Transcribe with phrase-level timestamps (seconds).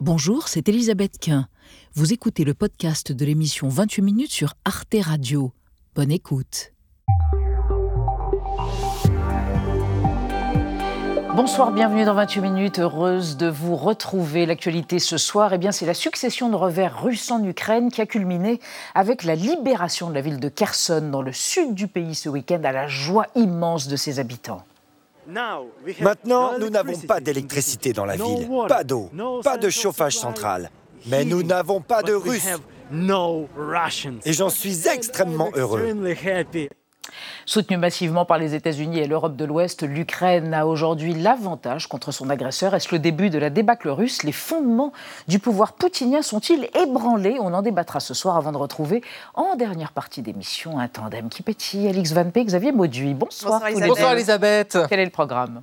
[0.00, 1.48] Bonjour, c'est Elisabeth Quint.
[1.94, 5.52] Vous écoutez le podcast de l'émission 28 minutes sur Arte Radio.
[5.96, 6.72] Bonne écoute.
[11.34, 12.78] Bonsoir, bienvenue dans 28 minutes.
[12.78, 14.46] Heureuse de vous retrouver.
[14.46, 18.06] L'actualité ce soir, eh bien, c'est la succession de revers russes en Ukraine qui a
[18.06, 18.60] culminé
[18.94, 22.60] avec la libération de la ville de Kherson dans le sud du pays ce week-end
[22.62, 24.62] à la joie immense de ses habitants.
[26.00, 29.10] Maintenant, nous n'avons pas d'électricité dans la ville, pas d'eau,
[29.42, 30.70] pas de chauffage central.
[31.06, 32.48] Mais nous n'avons pas de Russes.
[34.24, 35.94] Et j'en suis extrêmement heureux.
[37.46, 42.30] Soutenue massivement par les États-Unis et l'Europe de l'Ouest, l'Ukraine a aujourd'hui l'avantage contre son
[42.30, 42.74] agresseur.
[42.74, 44.22] Est-ce le début de la débâcle russe?
[44.22, 44.92] Les fondements
[45.28, 47.36] du pouvoir poutinien sont-ils ébranlés?
[47.40, 49.02] On en débattra ce soir avant de retrouver
[49.34, 51.88] en dernière partie d'émission un tandem qui pétille.
[51.88, 53.14] Alix Van P, Xavier Mauduit.
[53.14, 53.62] Bonsoir.
[53.72, 54.78] Bonsoir Elisabeth.
[54.88, 55.62] Quel est le programme?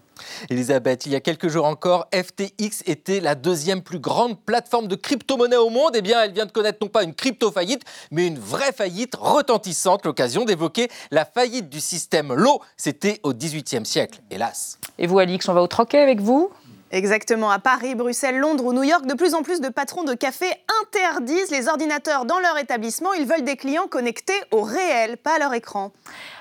[0.50, 4.96] Elisabeth, il y a quelques jours encore, FTX était la deuxième plus grande plateforme de
[4.96, 5.92] crypto-monnaie au monde.
[5.96, 10.06] Eh bien, elle vient de connaître non pas une crypto-faillite, mais une vraie faillite retentissante.
[10.06, 14.80] L'occasion d'évoquer la faillite du système L'eau, c'était au XVIIIe siècle, hélas.
[14.98, 16.52] Et vous, Alix, on va au troquet avec vous
[16.92, 20.14] Exactement, à Paris, Bruxelles, Londres ou New York, de plus en plus de patrons de
[20.14, 20.46] café
[20.84, 23.12] interdisent les ordinateurs dans leur établissement.
[23.14, 25.92] Ils veulent des clients connectés au réel, pas à leur écran.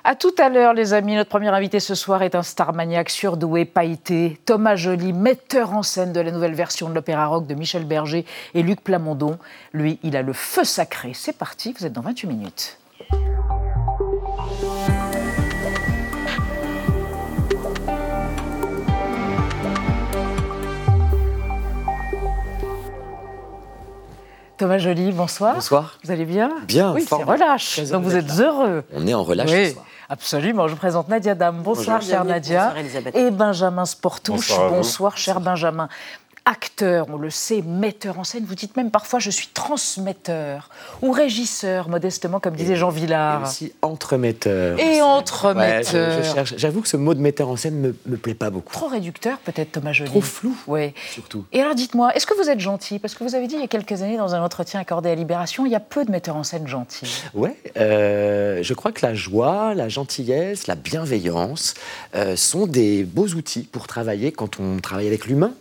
[0.04, 1.16] À tout à l'heure, les amis.
[1.16, 4.38] Notre premier invité ce soir est un star maniaque surdoué, pailleté.
[4.44, 8.26] Thomas Joly, metteur en scène de la nouvelle version de l'opéra rock de Michel Berger
[8.52, 9.38] et Luc Plamondon.
[9.72, 11.12] Lui, il a le feu sacré.
[11.14, 12.78] C'est parti, vous êtes dans 28 minutes.
[24.56, 25.54] Thomas Joly, bonsoir.
[25.54, 25.98] Bonsoir.
[26.04, 27.80] Vous allez bien Bien, Oui, c'est relâche.
[27.90, 28.84] Donc vous êtes heureux.
[28.94, 29.84] On est en relâche oui, ce soir.
[30.08, 30.68] Absolument.
[30.68, 31.62] Je vous présente Nadia Dame.
[31.62, 32.66] Bonsoir, chère Nadia.
[32.66, 33.16] Bonsoir, Elisabeth.
[33.16, 34.50] Et Benjamin Sportouche.
[34.50, 34.70] Bonsoir.
[34.70, 35.88] Bonsoir, cher Benjamin.
[36.46, 38.44] Acteur, on le sait, metteur en scène.
[38.46, 40.68] Vous dites même parfois je suis transmetteur
[41.00, 43.42] ou régisseur, modestement, comme disait Jean Et Villard.
[43.44, 44.78] aussi entremetteur.
[44.78, 46.44] Et entremetteur.
[46.56, 48.74] J'avoue que ce mot de metteur en scène me, me plaît pas beaucoup.
[48.74, 50.10] Trop réducteur, peut-être, Thomas Joly.
[50.10, 50.92] Trop flou, Oui.
[51.10, 51.46] surtout.
[51.52, 52.98] Et alors, dites-moi, est-ce que vous êtes gentil?
[52.98, 55.14] Parce que vous avez dit il y a quelques années, dans un entretien accordé à
[55.14, 57.22] Libération, il y a peu de metteurs en scène gentils.
[57.32, 61.72] Ouais, euh, je crois que la joie, la gentillesse, la bienveillance
[62.14, 65.52] euh, sont des beaux outils pour travailler quand on travaille avec l'humain.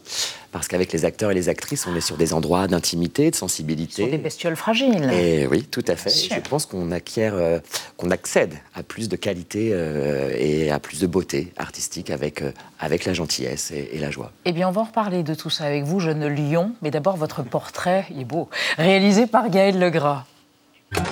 [0.54, 3.40] Parce qu'avec les acteurs et les actrices, on est sur des endroits d'intimité, de Ce
[3.40, 4.18] sont des sensibilité.
[4.20, 5.10] bestioles fragiles.
[5.12, 6.12] Et oui, tout à fait.
[6.12, 7.58] Je pense qu'on acquiert, euh,
[7.98, 12.52] qu'on accède à plus de qualité euh, et à plus de beauté artistique avec, euh,
[12.80, 14.32] avec la gentillesse et, et la joie.
[14.46, 16.72] Eh bien, on va en reparler de tout ça avec vous, jeune lion.
[16.84, 18.48] Mais d'abord, votre portrait, il est beau,
[18.78, 20.26] réalisé par Gaël Legras.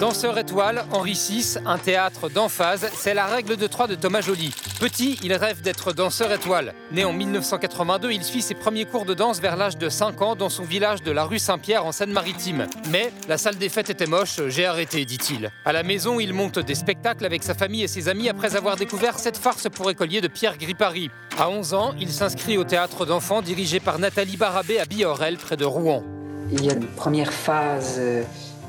[0.01, 4.51] Danseur étoile, Henri VI, un théâtre d'emphase, c'est la règle de trois de Thomas Joly.
[4.79, 6.73] Petit, il rêve d'être danseur étoile.
[6.91, 10.35] Né en 1982, il suit ses premiers cours de danse vers l'âge de 5 ans
[10.35, 12.65] dans son village de la rue Saint-Pierre en Seine-Maritime.
[12.89, 15.51] Mais la salle des fêtes était moche, j'ai arrêté, dit-il.
[15.65, 18.77] À la maison, il monte des spectacles avec sa famille et ses amis après avoir
[18.77, 21.11] découvert cette farce pour écolier de Pierre Gripari.
[21.37, 25.57] À 11 ans, il s'inscrit au théâtre d'enfants dirigé par Nathalie Barabé à Biorel, près
[25.57, 26.03] de Rouen.
[26.51, 28.23] Il y a une première phase, euh,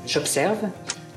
[0.05, 0.59] j'observe,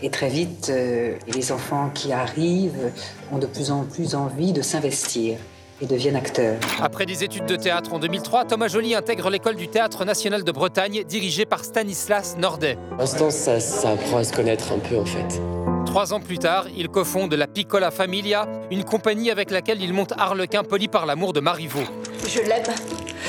[0.02, 2.92] et très vite, euh, les enfants qui arrivent
[3.32, 5.38] ont de plus en plus envie de s'investir
[5.80, 6.58] et deviennent acteurs.
[6.80, 10.52] Après des études de théâtre en 2003, Thomas Joly intègre l'école du Théâtre National de
[10.52, 12.78] Bretagne, dirigée par Stanislas Nordet.
[12.90, 15.40] Pour l'instant, ça, ça apprend à se connaître un peu en fait.
[15.84, 20.12] Trois ans plus tard, il cofonde la Piccola Familia, une compagnie avec laquelle il monte
[20.16, 21.84] Harlequin poli par l'amour de Marivaux.
[22.26, 22.64] Je l'aime.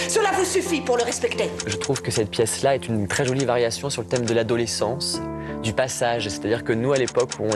[0.08, 1.50] Cela vous suffit pour le respecter.
[1.66, 5.22] Je trouve que cette pièce-là est une très jolie variation sur le thème de l'adolescence,
[5.64, 6.30] du passage.
[6.30, 7.48] C'est-à-dire que nous, à l'époque où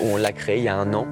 [0.00, 1.06] on l'a créé, il y a un an,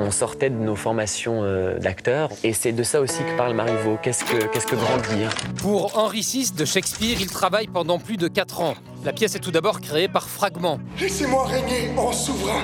[0.00, 2.30] on sortait de nos formations euh, d'acteurs.
[2.42, 3.98] Et c'est de ça aussi que parle Marivaux.
[4.02, 8.28] Qu'est-ce que, qu'est-ce que grandir Pour Henri VI de Shakespeare, il travaille pendant plus de
[8.28, 8.74] quatre ans.
[9.02, 10.78] La pièce est tout d'abord créée par Fragment.
[11.00, 12.62] Laissez-moi régner en souverain.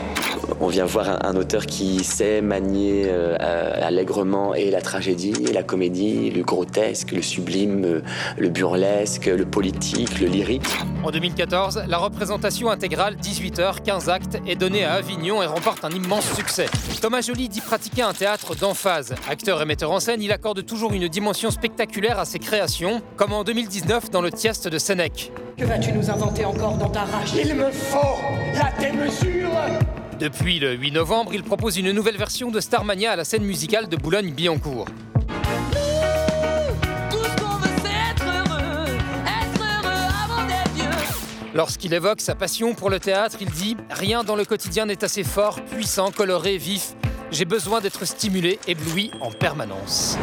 [0.60, 5.32] On vient voir un, un auteur qui sait manier euh, euh, allègrement et la tragédie,
[5.48, 8.02] et la comédie, le grotesque, le sublime, euh,
[8.36, 10.68] le burlesque, le politique, le lyrique.
[11.04, 15.86] En 2014, la représentation intégrale 18 heures, 15 actes est donnée à Avignon et remporte
[15.86, 16.66] un immense succès.
[17.00, 19.14] Thomas Joly dit pratiquer un théâtre d'emphase.
[19.30, 23.32] Acteur et metteur en scène, il accorde toujours une dimension spectaculaire à ses créations, comme
[23.32, 25.32] en 2019 dans le Tieste de Sénèque.
[25.56, 26.25] Que vas-tu nous inventer?
[26.44, 28.18] Encore dans ta rage Il me faut
[28.54, 29.50] la démesure.
[30.18, 33.88] Depuis le 8 novembre, il propose une nouvelle version de Starmania à la scène musicale
[33.88, 34.86] de Boulogne-Billancourt.
[41.54, 45.24] Lorsqu'il évoque sa passion pour le théâtre, il dit Rien dans le quotidien n'est assez
[45.24, 46.94] fort, puissant, coloré, vif.
[47.30, 50.18] J'ai besoin d'être stimulé, ébloui en permanence.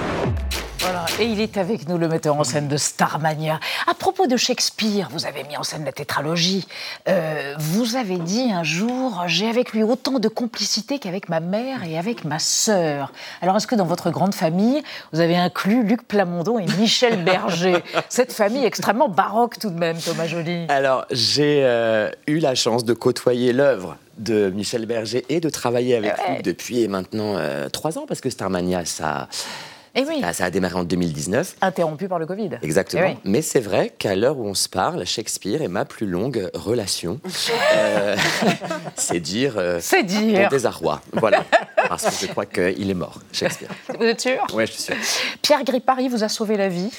[0.84, 3.60] Voilà, et il est avec nous, le metteur en scène de Starmania.
[3.90, 6.68] À propos de Shakespeare, vous avez mis en scène la tétralogie.
[7.08, 11.84] Euh, vous avez dit un jour, j'ai avec lui autant de complicité qu'avec ma mère
[11.86, 13.14] et avec ma sœur.
[13.42, 14.84] Alors, est-ce que dans votre grande famille,
[15.14, 17.82] vous avez inclus Luc Plamondon et Michel Berger?
[18.10, 20.66] Cette famille extrêmement baroque tout de même, Thomas Joly.
[20.68, 25.96] Alors, j'ai euh, eu la chance de côtoyer l'œuvre de Michel Berger et de travailler
[25.96, 26.36] avec Ouais.
[26.36, 29.28] lui depuis maintenant euh, trois ans, parce que Starmania, ça,
[29.96, 31.58] Eh oui, ça, a démarré en 2019.
[31.62, 32.50] interrompu par le Covid.
[32.64, 33.04] Exactement.
[33.06, 33.18] Eh oui.
[33.26, 37.20] Mais c'est vrai qu'à l'heure où on se parle, Shakespeare est ma plus longue relation.
[37.76, 38.16] Euh,
[38.96, 39.56] c'est dire.
[39.58, 40.44] euh, C'est dire.
[40.44, 41.02] Ton désarroi.
[41.14, 41.44] Voilà.
[41.90, 43.70] Parce que je crois qu'il est mort, Shakespeare.
[43.98, 44.38] Vous êtes sûr?
[44.54, 44.96] Ouais, je suis sûr.
[45.42, 46.90] Pierre Gripari vous a sauvé la vie?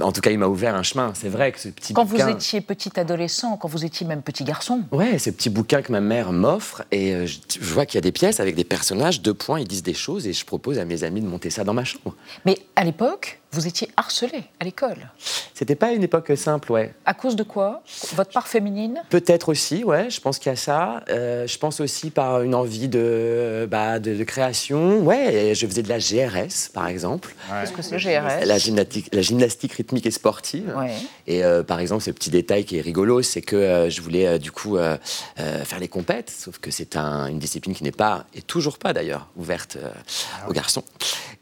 [0.00, 1.12] En tout cas, il m'a ouvert un chemin.
[1.14, 2.26] C'est vrai que ce petit quand bouquin.
[2.26, 4.82] vous étiez petit adolescent, quand vous étiez même petit garçon.
[4.92, 8.02] Ouais, ce petit bouquin que ma mère m'offre, et euh, je vois qu'il y a
[8.02, 10.84] des pièces avec des personnages, deux points, ils disent des choses, et je propose à
[10.84, 12.14] mes amis de monter ça dans ma chambre.
[12.44, 15.10] Mais à l'époque, vous étiez harcelé à l'école.
[15.54, 16.94] C'était pas une époque simple, ouais.
[17.04, 17.82] À cause de quoi?
[18.14, 19.02] Votre part féminine?
[19.10, 21.02] Peut-être aussi, ouais, je pense qu'il y a ça.
[21.10, 25.00] Euh, je pense aussi par une envie de, bah, de, de création.
[25.00, 27.34] Ouais, et je faisais de la GRS, par exemple.
[27.60, 30.72] Qu'est-ce que c'est GRS La gymnastique, la gymnastique rythmique et sportive.
[30.76, 30.94] Ouais.
[31.26, 34.26] Et euh, par exemple, ce petit détail qui est rigolo, c'est que euh, je voulais
[34.26, 34.96] euh, du coup euh,
[35.40, 38.78] euh, faire les compètes, sauf que c'est un- une discipline qui n'est pas, et toujours
[38.78, 39.90] pas d'ailleurs, ouverte euh,
[40.48, 40.84] aux garçons.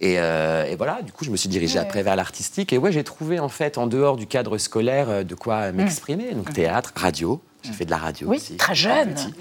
[0.00, 1.84] Et, euh, et voilà, du coup, je me suis dirigé Ouais.
[1.84, 2.72] après vers l'artistique.
[2.72, 6.32] Et ouais, j'ai trouvé en fait, en dehors du cadre scolaire, euh, de quoi m'exprimer.
[6.32, 7.38] Donc théâtre, radio.
[7.62, 8.56] J'ai fait de la radio Oui, aussi.
[8.56, 9.12] très jeune.
[9.14, 9.32] petit.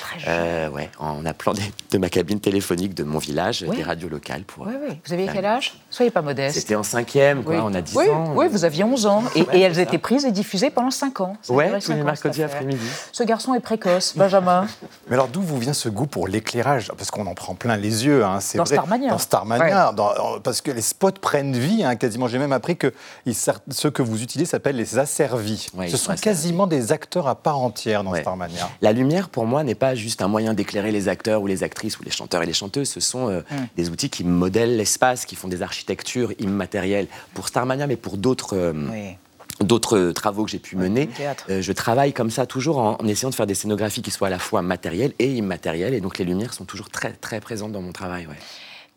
[0.00, 0.28] Très jeune.
[0.28, 3.76] Euh, ouais, en appelant des- de ma cabine téléphonique de mon village Oui.
[3.76, 4.66] des radios locales pour.
[4.66, 4.98] Oui, oui.
[5.06, 5.74] Vous aviez quel âge?
[5.90, 6.58] Soyez pas modeste.
[6.58, 7.54] C'était en cinquième, quoi.
[7.54, 7.60] Oui.
[7.62, 8.32] On a 10 oui, ans.
[8.34, 9.22] Oui, vous aviez 11 ans.
[9.36, 11.36] Et, et elles étaient prises et diffusées pendant 5 ans.
[11.48, 12.86] Duré tous les mercredis après-midi.
[13.12, 14.66] Ce garçon est précoce, Benjamin.
[15.08, 16.90] Mais alors d'où vous vient ce goût pour l'éclairage?
[16.96, 18.74] Parce qu'on en prend plein les yeux, hein, c'est Dans vrai.
[18.76, 19.10] Starmania.
[19.10, 22.28] Dans Starmania, dans- parce que les spots prennent vie, hein, quasiment.
[22.28, 22.92] J'ai même appris que
[23.26, 23.34] ils
[23.70, 25.68] ceux que vous utilisez s'appellent les asservis.
[25.70, 26.20] Ce sont sont asservis.
[26.20, 28.20] quasiment des acteurs à part entière dans Ouais.
[28.20, 28.68] Starmania.
[28.82, 31.98] La lumière, pour moi, n'est pas juste un moyen d'éclairer les acteurs ou les actrices
[31.98, 32.88] ou les chanteurs et les chanteuses.
[32.88, 33.40] Ce sont euh,
[33.76, 38.56] des outils qui modèlent l'espace, qui font des architectures immatérielles pour Starmania, mais pour d'autres.
[38.56, 39.16] euh, Oui.
[39.60, 41.08] D'autres euh, travaux que j'ai pu mener.
[41.50, 44.28] Euh, je travaille comme ça toujours en, en essayant de faire des scénographies qui soient
[44.28, 47.72] à la fois matérielles et immatérielles, et donc les lumières sont toujours très très présentes
[47.72, 48.26] dans mon travail.
[48.28, 48.36] Ouais.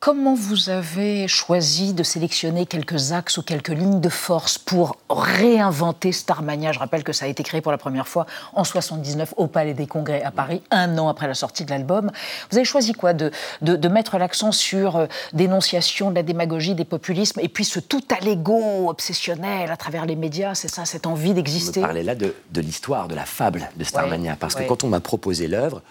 [0.01, 6.11] Comment vous avez choisi de sélectionner quelques axes ou quelques lignes de force pour réinventer
[6.11, 6.71] Starmania?
[6.71, 9.75] Je rappelle que ça a été créé pour la première fois en 79 au Palais
[9.75, 12.09] des Congrès à Paris, un an après la sortie de l'album.
[12.49, 13.13] Vous avez choisi quoi?
[13.13, 13.29] De,
[13.61, 17.79] de, de mettre l'accent sur euh, dénonciation de la démagogie, des populismes, et puis ce
[17.79, 21.81] tout à l'ego obsessionnel à travers les médias, c'est ça, cette envie Je d'exister?
[21.81, 24.31] parlais là de, de l'histoire, de la fable de Starmania.
[24.31, 24.63] Ouais, parce ouais.
[24.63, 25.83] que quand on m'a proposé l'œuvre,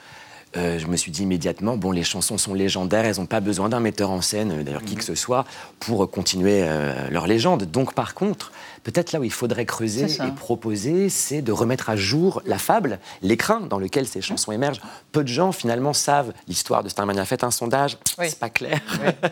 [0.56, 3.69] euh, je me suis dit immédiatement, bon, les chansons sont légendaires, elles n'ont pas besoin
[3.69, 5.44] d'un metteur en scène, euh, d'ailleurs qui que ce soit,
[5.79, 7.64] pour continuer euh, leur légende.
[7.70, 8.50] Donc par contre,
[8.82, 12.99] peut-être là où il faudrait creuser et proposer, c'est de remettre à jour la fable,
[13.23, 14.81] l'écrin dans lequel ces chansons émergent.
[15.12, 17.25] Peu de gens finalement savent l'histoire de Starmania.
[17.25, 18.27] Faites un sondage, Oui.
[18.29, 18.81] c'est pas clair.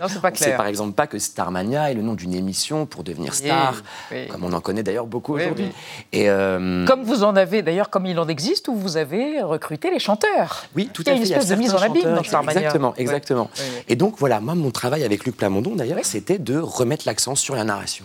[0.01, 0.57] Non, c'est pas On sait clair.
[0.57, 4.27] par exemple pas que Starmania est le nom d'une émission pour devenir star, oui.
[4.29, 5.71] comme on en connaît d'ailleurs beaucoup aujourd'hui.
[6.13, 9.91] Et euh, Comme vous en avez, d'ailleurs, comme il en existe, où vous avez recruté
[9.91, 10.65] les chanteurs.
[10.77, 11.33] Oui, tout Il y a à une fait.
[11.33, 12.61] espèce de mise en abîme dans Starmania.
[12.61, 13.51] Exactement, exactement.
[13.89, 17.55] Et donc voilà, moi mon travail avec Luc Plamondon d'ailleurs, c'était de remettre l'accent sur
[17.55, 18.05] la narration,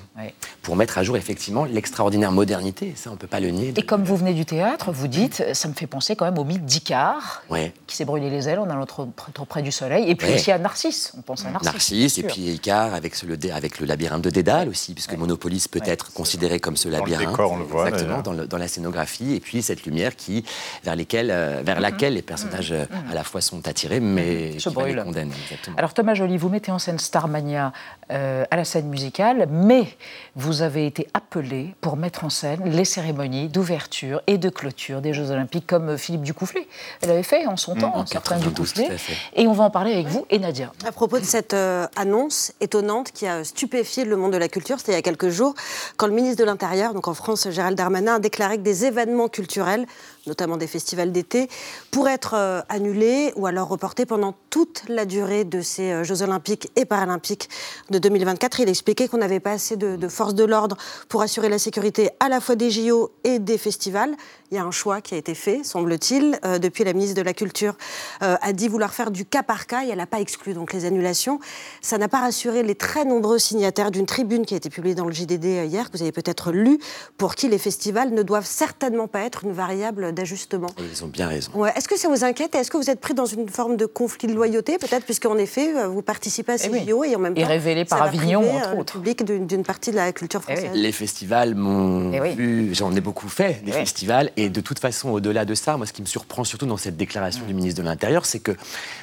[0.62, 1.33] pour mettre à jour effectivement
[1.72, 2.94] l'extraordinaire modernité.
[2.96, 3.74] Ça, on peut pas le nier.
[3.76, 6.44] Et comme vous venez du théâtre, vous dites, ça me fait penser quand même au
[6.44, 7.74] mythe d'Icare, Ouais.
[7.88, 10.36] qui s'est brûlé les ailes en allant trop, trop près du soleil, et puis Ouais.
[10.36, 11.14] aussi à Narcisse.
[11.18, 11.72] On pense à Narcisse.
[11.74, 15.68] Narcisse et puis Icare avec, ce- le, avec le labyrinthe de Dédale aussi, puisque Monopolis
[15.68, 17.30] peut Ouais, être considéré comme ce Dans le labyrinthe.
[17.30, 19.34] décor, on le voit, Exactement, dans, le- dans la scénographie.
[19.34, 20.44] Et puis cette lumière qui,
[20.84, 24.60] vers, lesquelles, euh, vers laquelle les personnages euh, à la fois sont attirés, mais.
[24.60, 25.04] Se qui les brûlent.
[25.04, 25.32] condamne.
[25.44, 25.76] Exactement.
[25.78, 27.74] Alors Thomas Joly, vous mettez en scène Starmania
[28.12, 29.88] euh, à la scène musicale, mais
[30.36, 35.14] vous avez été appelé pour mettre en scène les cérémonies d'ouverture et de clôture des
[35.14, 36.68] Jeux Olympiques, comme euh, Philippe Ducoufflet
[37.02, 38.88] l'avait fait en son temps, en certains 92, Ducoufflet.
[38.88, 39.14] tout à fait.
[39.36, 40.72] Et on va en parler avec vous et Nadia.
[40.86, 44.80] À propos de cette euh, annonce étonnante qui a stupéfié le monde de la culture,
[44.80, 45.54] c'était il y a quelques jours,
[45.98, 49.30] quand le ministre de l'Intérieur, donc en France, Gérald Darmanin, a déclaré que des événements
[49.30, 49.86] culturels,
[50.28, 51.50] notamment des festivals d'été,
[51.92, 56.22] pourraient être euh, annulés ou alors reportés pendant toute la durée de ces euh, Jeux
[56.22, 57.50] Olympiques et Paralympiques
[57.90, 58.62] de 2024.
[58.62, 60.78] Il expliquait qu'on n'avait pas assez de, forces de l'ordre
[61.10, 64.16] pour assurer la sécurité à la fois des JO et des festivals.
[64.52, 66.40] Il y a un choix qui a été fait, semble-t-il.
[66.46, 67.76] Euh, depuis, la ministre de la Culture
[68.22, 70.86] a dit vouloir faire du cas par cas et elle n'a pas exclu donc les
[70.86, 71.40] annulations.
[71.82, 75.06] Ça n'a pas rassuré les très nombreux signataires d'une tribune qui a été publiée dans
[75.06, 76.80] le JDD hier, que vous avez peut-être lu,
[77.18, 80.68] pour qui les festivals ne doivent certainement pas être une variable d'ajustement.
[80.80, 81.52] Et ils ont bien raison.
[81.56, 81.72] Ouais.
[81.76, 83.86] Est-ce que ça vous inquiète et Est-ce que vous êtes pris dans une forme de
[83.86, 87.20] conflit de loyauté, peut-être, puisqu'en effet, euh, vous participez à ces Eh JO et en
[87.20, 87.42] même temps.
[87.42, 88.94] Et révélé par Avignon, priver, entre euh, le autres.
[88.94, 90.72] public d'une partie de la culture Eh française.
[90.74, 92.36] Les festivals m'ont Eh oui.
[92.36, 93.78] vu, j'en ai beaucoup fait, des Oui.
[93.78, 96.78] festivals, et de toute façon, au-delà de ça, moi, ce qui me surprend surtout dans
[96.78, 98.52] cette déclaration du ministre de l'Intérieur, c'est que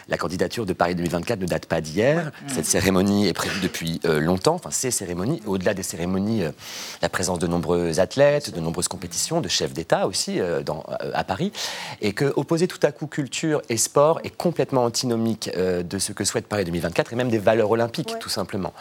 [0.09, 2.33] la candidature de Paris 2024 ne date pas d'hier.
[2.49, 6.51] Cette cérémonie est prévue depuis euh, longtemps, enfin, ces cérémonies, au-delà des cérémonies, euh,
[7.03, 11.25] la présence de nombreux athlètes, de nombreuses compétitions, de chefs d'État aussi euh, dans- à
[11.25, 11.53] Paris,
[12.01, 16.13] et que opposer tout à coup culture et sport est complètement antinomique euh, de ce
[16.13, 18.73] que souhaite Paris 2024 et même des valeurs olympiques, tout simplement.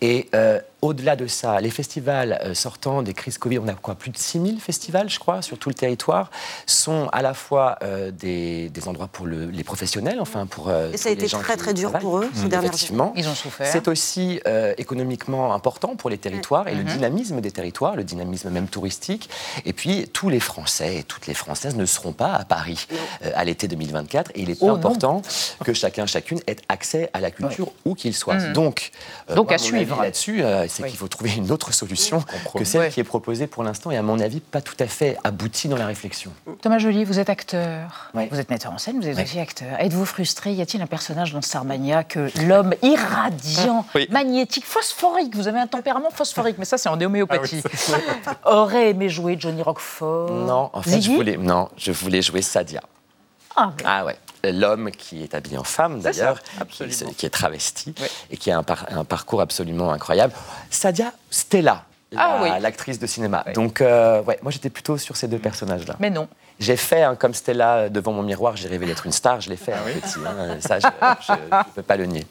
[0.00, 3.94] Et euh, au-delà de ça, les festivals euh, sortant des crises Covid, on a quoi
[3.94, 6.30] Plus de 6000 festivals, je crois, sur tout le territoire,
[6.66, 10.68] sont à la fois euh, des, des endroits pour le- les professionnels, enfin pour.
[10.68, 13.12] euh, Et ça a été très, très dur pour eux ces dernières Effectivement.
[13.16, 13.66] Ils ont souffert.
[13.66, 16.88] C'est aussi euh, économiquement important pour les territoires et le Mhm.
[16.92, 19.30] dynamisme des territoires, le dynamisme même touristique.
[19.64, 22.86] Et puis, tous les Français et toutes les Françaises ne seront pas à Paris
[23.24, 24.30] euh, à l'été 2024.
[24.34, 24.74] Et il est Oh, non.
[24.74, 25.22] important
[25.64, 28.34] que chacun, chacune ait accès à la culture où qu'il soit.
[28.34, 28.52] Mhm.
[28.52, 28.90] Donc,
[29.30, 30.02] euh, Donc, moi, à suivre.
[30.02, 30.90] Là-dessus, euh, c'est Oui.
[30.90, 32.22] qu'il faut trouver une autre solution
[32.56, 32.90] que celle Ouais.
[32.90, 35.76] qui est proposée pour l'instant et à mon avis pas tout à fait aboutie dans
[35.76, 36.32] la réflexion.
[36.62, 38.28] Thomas Joly, vous êtes acteur, Oui.
[38.30, 39.22] vous êtes metteur en scène, vous êtes Oui.
[39.22, 39.78] aussi acteur.
[39.78, 40.52] Êtes-vous frustré?
[40.52, 44.08] Y a-t-il un personnage dans Starmania que l'homme irradiant, Oui.
[44.10, 47.62] magnétique, phosphorique, vous avez un tempérament phosphorique, mais ça c'est en homéopathie,
[48.44, 52.82] aurait aimé jouer Johnny Roquefort Non, en fait, je voulais, non, je voulais jouer Sadia.
[53.56, 53.72] Ah.
[53.84, 54.16] Ah ouais,
[54.52, 56.40] l'homme qui est habillé en femme d'ailleurs,
[57.16, 57.94] qui, est travesti
[58.30, 60.32] et qui a un, par- un parcours absolument incroyable.
[60.70, 61.84] Sadia Stella,
[62.16, 62.60] Ah la- oui.
[62.62, 63.44] l'actrice de cinéma.
[63.54, 65.96] Donc euh, ouais, moi j'étais plutôt sur ces deux personnages-là.
[66.00, 66.28] Mais non.
[66.60, 69.50] J'ai fait hein, comme Stella euh, devant mon miroir, j'ai rêvé d'être une star, je
[69.50, 70.18] l'ai fait, Ah hein, petit.
[70.26, 72.26] hein, ça, je ne peux pas le nier.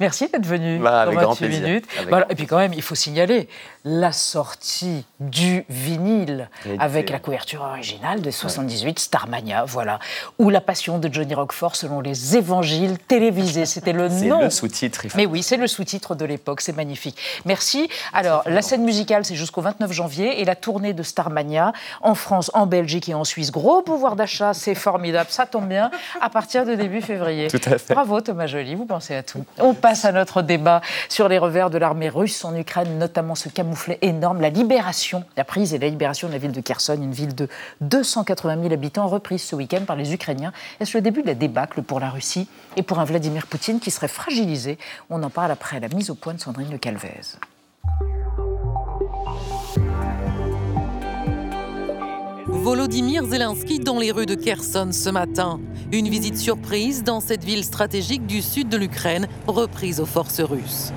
[0.00, 1.62] Merci d'être venu Bah, avec grand 28 plaisir.
[1.66, 1.84] minutes.
[1.96, 3.48] Avec Voilà, grand et puis quand même, il faut signaler
[3.84, 6.48] la sortie du vinyle
[6.78, 7.12] avec ouais.
[7.12, 9.98] la couverture originale de 78, Starmania, voilà,
[10.38, 13.66] où la passion de Johnny Roquefort selon les évangiles télévisés.
[13.66, 14.40] C'était le C'est nom.
[14.42, 15.02] le sous-titre.
[15.16, 17.16] Mais oui, c'est le sous-titre de l'époque, c'est magnifique.
[17.44, 17.88] Merci.
[18.12, 21.72] Alors, la scène musicale, c'est jusqu'au 29 janvier et la tournée de Starmania
[22.02, 23.50] en France, en Belgique et en Suisse.
[23.50, 27.48] Gros pouvoir d'achat, c'est formidable, ça tombe bien, à partir de début février.
[27.48, 27.94] Tout à fait.
[27.94, 29.44] Bravo Thomas Joly, vous pensez à tout.
[29.58, 33.48] On passe à notre débat sur les revers de l'armée russe en Ukraine, notamment ce
[33.48, 37.12] camouflet énorme, la libération, la prise et la libération de la ville de Kherson, une
[37.12, 37.48] ville de
[37.80, 40.52] 280 000 habitants, reprise ce week-end par les Ukrainiens.
[40.80, 43.90] Est-ce le début de la débâcle pour la Russie et pour un Vladimir Poutine qui
[43.90, 44.78] serait fragilisé?
[45.10, 47.36] On en parle après la mise au point de Sandrine Le Calvez.
[52.52, 55.58] Volodymyr Zelensky dans les rues de Kherson ce matin.
[55.90, 60.92] Une visite surprise dans cette ville stratégique du sud de l'Ukraine, reprise aux forces russes.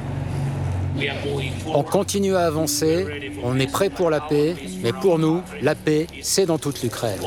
[1.74, 3.06] On continue à avancer,
[3.44, 7.20] on est prêt pour la paix, mais pour nous, la paix, c'est dans toute l'Ukraine.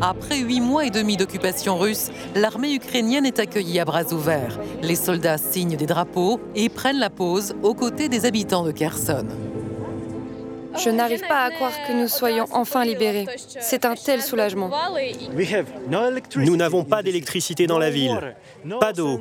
[0.00, 4.58] Après huit mois et demi d'occupation russe, l'armée ukrainienne est accueillie à bras ouverts.
[4.82, 9.26] Les soldats signent des drapeaux et prennent la pause aux côtés des habitants de Kherson.
[10.76, 13.26] Je n'arrive pas à croire que nous soyons enfin libérés.
[13.60, 14.70] C'est un tel soulagement.
[16.36, 18.36] Nous n'avons pas d'électricité dans la ville,
[18.80, 19.20] pas d'eau,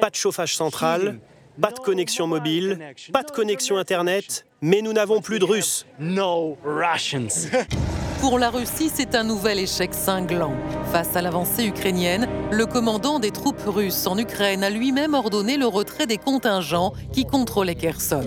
[0.00, 1.18] pas de chauffage central,
[1.60, 2.78] pas de connexion mobile,
[3.12, 5.86] pas de connexion Internet, mais nous n'avons plus de Russes.
[8.20, 10.52] Pour la Russie, c'est un nouvel échec cinglant.
[10.92, 15.66] Face à l'avancée ukrainienne, le commandant des troupes russes en Ukraine a lui-même ordonné le
[15.66, 18.26] retrait des contingents qui contrôlaient Kherson.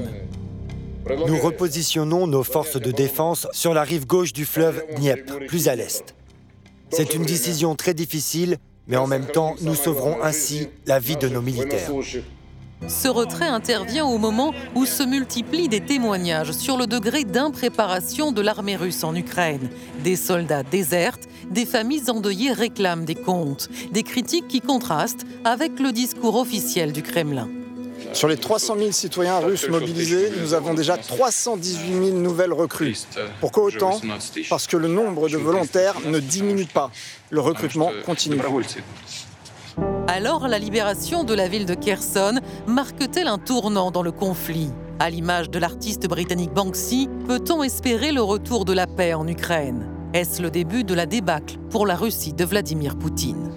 [1.09, 5.75] Nous repositionnons nos forces de défense sur la rive gauche du fleuve Dniepr, plus à
[5.75, 6.15] l'est.
[6.91, 8.57] C'est une décision très difficile,
[8.87, 11.89] mais en même temps, nous sauverons ainsi la vie de nos militaires.
[12.87, 18.41] Ce retrait intervient au moment où se multiplient des témoignages sur le degré d'impréparation de
[18.41, 19.69] l'armée russe en Ukraine.
[20.03, 25.91] Des soldats désertent, des familles endeuillées réclament des comptes, des critiques qui contrastent avec le
[25.91, 27.49] discours officiel du Kremlin.
[28.11, 32.97] Sur les 300 000 citoyens russes mobilisés, nous avons déjà 318 000 nouvelles recrues.
[33.39, 33.99] Pourquoi autant
[34.49, 36.91] Parce que le nombre de volontaires ne diminue pas.
[37.29, 38.39] Le recrutement continue.
[40.07, 44.69] Alors la libération de la ville de Kherson marque-t-elle un tournant dans le conflit?
[44.99, 49.89] À l'image de l'artiste britannique Banksy, peut-on espérer le retour de la paix en Ukraine?
[50.13, 53.51] Est-ce le début de la débâcle pour la Russie de Vladimir Poutine?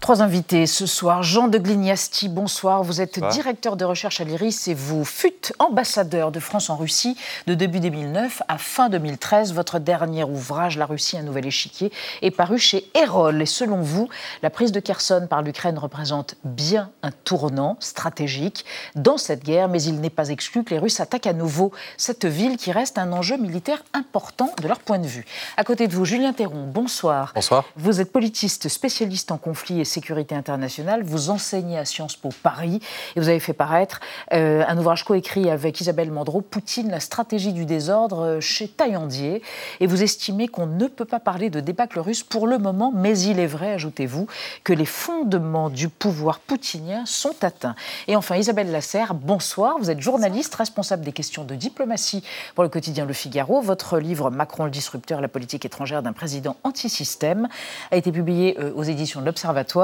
[0.00, 1.24] Trois invités ce soir.
[1.24, 2.84] Jean de Glignasti, bonsoir.
[2.84, 7.16] Vous êtes directeur de recherche à l'IRIS et vous fûtes ambassadeur de France en Russie
[7.48, 9.52] de début 2009 à fin 2013.
[9.52, 13.42] Votre dernier ouvrage, La Russie, un nouvel échiquier, est paru chez Erol.
[13.42, 14.08] Et selon vous,
[14.42, 18.64] la prise de Kherson par l'Ukraine représente bien un tournant stratégique
[18.94, 22.24] dans cette guerre, mais il n'est pas exclu que les Russes attaquent à nouveau cette
[22.24, 25.26] ville qui reste un enjeu militaire important de leur point de vue.
[25.56, 27.32] À côté de vous, Julien Théron, bonsoir.
[27.34, 27.64] Bonsoir.
[27.76, 31.02] Vous êtes politiste spécialiste en conflit et sécurité internationale.
[31.02, 32.80] Vous enseignez à Sciences Po Paris
[33.16, 34.00] et vous avez fait paraître
[34.32, 39.42] euh, un ouvrage coécrit avec Isabelle Mandreau, Poutine, la stratégie du désordre, euh, chez Taillandier.
[39.80, 43.18] Et vous estimez qu'on ne peut pas parler de débâcle russe pour le moment, mais
[43.18, 44.28] il est vrai, ajoutez-vous,
[44.62, 47.74] que les fondements du pouvoir poutinien sont atteints.
[48.06, 49.76] Et enfin, Isabelle Lasserre, bonsoir.
[49.78, 52.22] Vous êtes journaliste, responsable des questions de diplomatie
[52.54, 53.60] pour le quotidien Le Figaro.
[53.60, 57.48] Votre livre Macron le disrupteur, la politique étrangère d'un président anti-système
[57.90, 59.77] a été publié euh, aux éditions de l'Observatoire.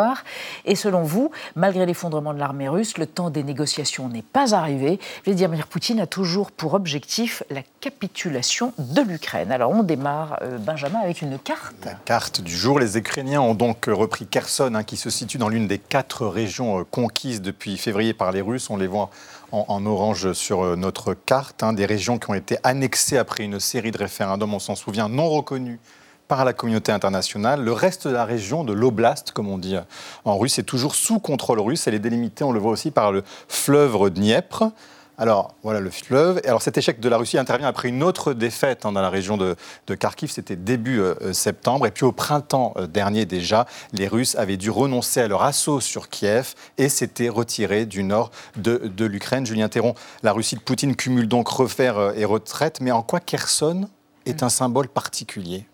[0.64, 4.98] Et selon vous, malgré l'effondrement de l'armée russe, le temps des négociations n'est pas arrivé.
[5.24, 9.52] Vladimir Poutine a toujours pour objectif la capitulation de l'Ukraine.
[9.52, 11.74] Alors on démarre, euh, Benjamin, avec une carte.
[11.84, 12.78] La carte du jour.
[12.78, 16.80] Les Ukrainiens ont donc repris Kherson, hein, qui se situe dans l'une des quatre régions
[16.80, 18.70] euh, conquises depuis février par les Russes.
[18.70, 19.10] On les voit
[19.52, 23.60] en, orange sur euh, notre carte, hein, des régions qui ont été annexées après une
[23.60, 25.78] série de référendums, on s'en souvient, non reconnus
[26.28, 27.62] par la communauté internationale.
[27.62, 29.76] Le reste de la région, de l'oblast, comme on dit
[30.24, 31.86] en russe, est toujours sous contrôle russe.
[31.86, 34.70] Elle est délimitée, on le voit aussi, par le fleuve Dniepr.
[35.16, 36.40] Alors, voilà le fleuve.
[36.42, 39.10] Et alors, cet échec de la Russie intervient après une autre défaite hein, dans la
[39.10, 39.56] région de,
[39.94, 40.30] Kharkiv.
[40.30, 41.86] C'était début euh, septembre.
[41.86, 45.80] Et puis, au printemps euh, dernier déjà, les Russes avaient dû renoncer à leur assaut
[45.80, 49.46] sur Kiev et s'étaient retirés du nord de, l'Ukraine.
[49.46, 52.80] Julien Théron, la Russie de Poutine cumule donc refaire euh, et retraite.
[52.80, 53.88] Mais en quoi Kherson
[54.26, 55.64] est un symbole particulier?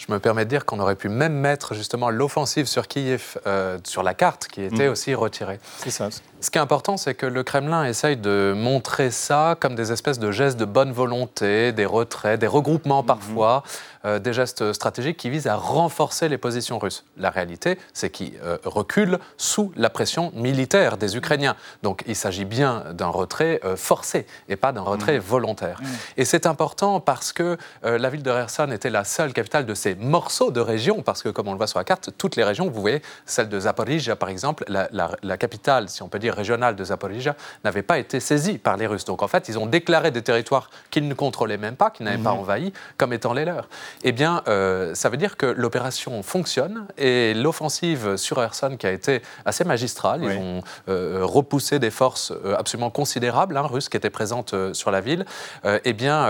[0.00, 3.38] Je me permets de dire qu'on aurait pu même mettre justement l'offensive sur Kiev
[3.84, 4.92] sur la carte qui était mm.
[4.92, 5.60] aussi retirée.
[5.78, 6.08] C'est ça.
[6.42, 10.18] Ce qui est important, c'est que le Kremlin essaye de montrer ça comme des espèces
[10.18, 13.62] de gestes de bonne volonté, des retraits, des regroupements parfois,
[14.06, 17.04] euh, des gestes stratégiques qui visent à renforcer les positions russes.
[17.18, 21.56] La réalité, c'est qu'ils euh, reculent sous la pression militaire des Ukrainiens.
[21.82, 25.22] Donc il s'agit bien d'un retrait euh, forcé et pas d'un retrait mmh.
[25.22, 25.82] volontaire.
[25.82, 25.86] Mmh.
[26.16, 29.94] Et c'est important parce que la ville de Kherson était la seule capitale de ces
[29.94, 32.70] morceaux de région, parce que comme on le voit sur la carte, toutes les régions,
[32.70, 36.76] vous voyez, celle de Zaporizhia par exemple, la, la capitale, si on peut dire, régionale
[36.76, 39.04] de Zaporizhia, n'avait pas été saisie par les Russes.
[39.04, 42.22] Donc en fait, ils ont déclaré des territoires qu'ils ne contrôlaient même pas, qu'ils n'avaient
[42.22, 42.38] pas mmh.
[42.38, 43.68] envahis, comme étant les leurs
[44.02, 48.92] eh bien, euh, ça veut dire que l'opération fonctionne et l'offensive sur Kherson, qui a
[48.92, 53.96] été assez magistrale, ils ont euh, repoussé des forces euh, absolument considérables hein, russes qui
[53.96, 55.24] étaient présentes sur la ville,
[55.64, 56.28] eh bien,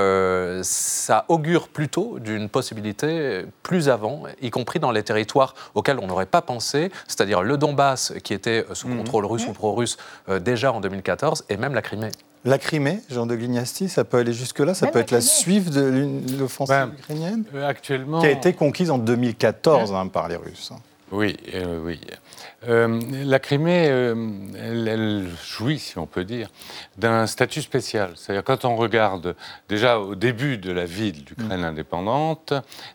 [0.63, 6.27] ça augure plutôt d'une possibilité plus avant, y compris dans les territoires auxquels on n'aurait
[6.27, 8.99] pas pensé, c'est-à-dire le Donbass, qui était sous mmh.
[8.99, 9.90] contrôle russe ou pro-russe
[10.41, 12.11] déjà en 2014, et même la Crimée.
[12.45, 16.39] La Crimée, Jean de Glignasti, ça peut aller jusque-là Ça peut être la suite de
[16.39, 18.21] l'offensive ben, ukrainienne euh, Actuellement.
[18.21, 20.73] Qui a été conquise en 2014 hein, par les Russes.
[21.13, 21.99] Oui, euh, oui.
[22.69, 24.15] Euh, la Crimée, euh,
[24.57, 26.49] elle, jouit, si on peut dire,
[26.99, 28.13] d'un statut spécial.
[28.15, 29.35] C'est-à-dire quand on regarde
[29.69, 31.65] déjà au début de la vie de l'Ukraine mm.
[31.65, 32.53] indépendante,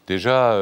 [0.07, 0.57] déjà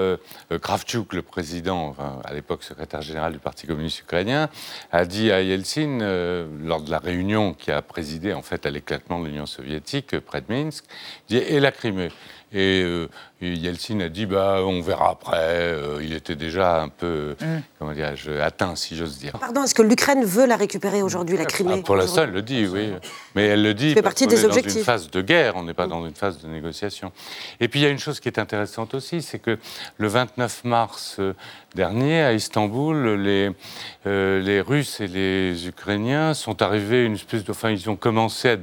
[0.62, 4.50] Kravchuk, le président, à l'époque secrétaire général du Parti communiste ukrainien,
[4.92, 6.00] a dit à Yeltsin,
[6.64, 10.42] lors de la réunion qui a présidé en fait à l'éclatement de l'Union soviétique près
[10.42, 10.86] de Minsk,
[11.28, 12.10] dit, et la Crimée?
[12.54, 13.08] Et,
[13.42, 15.76] Yeltsin a dit bah, on verra après.
[16.02, 17.46] il était déjà un peu, mm.
[17.78, 17.92] comment
[18.42, 19.34] atteint, si j'ose dire.
[19.34, 22.42] Pardon, est-ce que l'Ukraine veut la récupérer aujourd'hui, la Crimée ah, Pour l'instant, elle le
[22.42, 22.94] dit, oui.
[23.36, 23.90] Mais elle le dit.
[23.90, 24.74] Ça fait partie des est objectifs.
[24.74, 27.12] dans une phase de guerre, on n'est pas dans une phase de négociation.
[27.60, 29.58] Et puis il y a une chose qui est intéressante aussi, c'est que
[29.98, 31.34] le 29 mars euh,
[31.76, 33.52] dernier, à Istanbul, les,
[34.06, 37.52] euh, les Russes et les Ukrainiens sont arrivés une espèce de.
[37.52, 38.58] Enfin, ils ont commencé à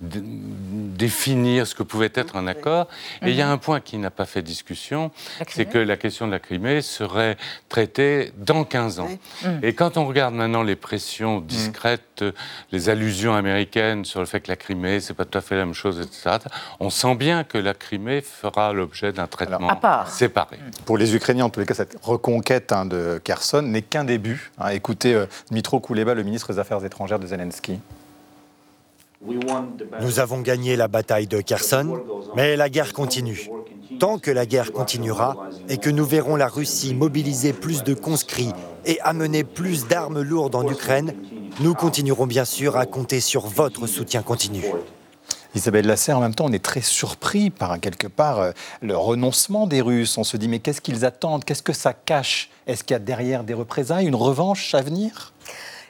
[0.00, 2.88] définir ce que pouvait être un accord.
[3.22, 3.52] Et il y a mhm.
[3.52, 5.10] un point qui n'a pas fait discussion,
[5.48, 7.36] c'est que la question de la Crimée serait
[7.68, 9.08] traitée dans 15 ans.
[9.44, 9.60] Mhm.
[9.62, 11.46] Et quand on regarde maintenant les pressions mhm.
[11.46, 12.24] discrètes,
[12.72, 15.64] les allusions américaines sur le fait que la Crimée, c'est pas tout à fait la
[15.64, 16.38] même chose, etc.,
[16.80, 20.58] on sent bien que la Crimée fera l'objet d'un traitement séparé.
[20.84, 24.50] Pour les Ukrainiens, en tous les cas, cette reconquête hein, de Kherson n'est qu'un début.
[24.58, 24.70] Hein.
[24.70, 27.78] Écoutez euh, Dmitro Kuleba, le ministre des Affaires étrangères de Zelensky.
[30.00, 32.00] Nous avons gagné la bataille de Kherson,
[32.34, 33.48] mais la guerre continue.
[33.98, 35.36] Tant que la guerre continuera
[35.68, 38.52] et que nous verrons la Russie mobiliser plus de conscrits
[38.84, 41.14] et amener plus d'armes lourdes en Ukraine,
[41.60, 44.62] nous continuerons bien sûr à compter sur votre soutien continu.
[45.54, 48.50] Isabelle Lasserre, en même temps, on est très surpris par quelque part euh,
[48.82, 50.18] le renoncement des Russes.
[50.18, 51.46] On se dit mais qu'est-ce qu'ils attendent?
[51.46, 52.50] Qu'est-ce que ça cache?
[52.66, 55.32] Est-ce qu'il y a derrière des représailles, une revanche à venir?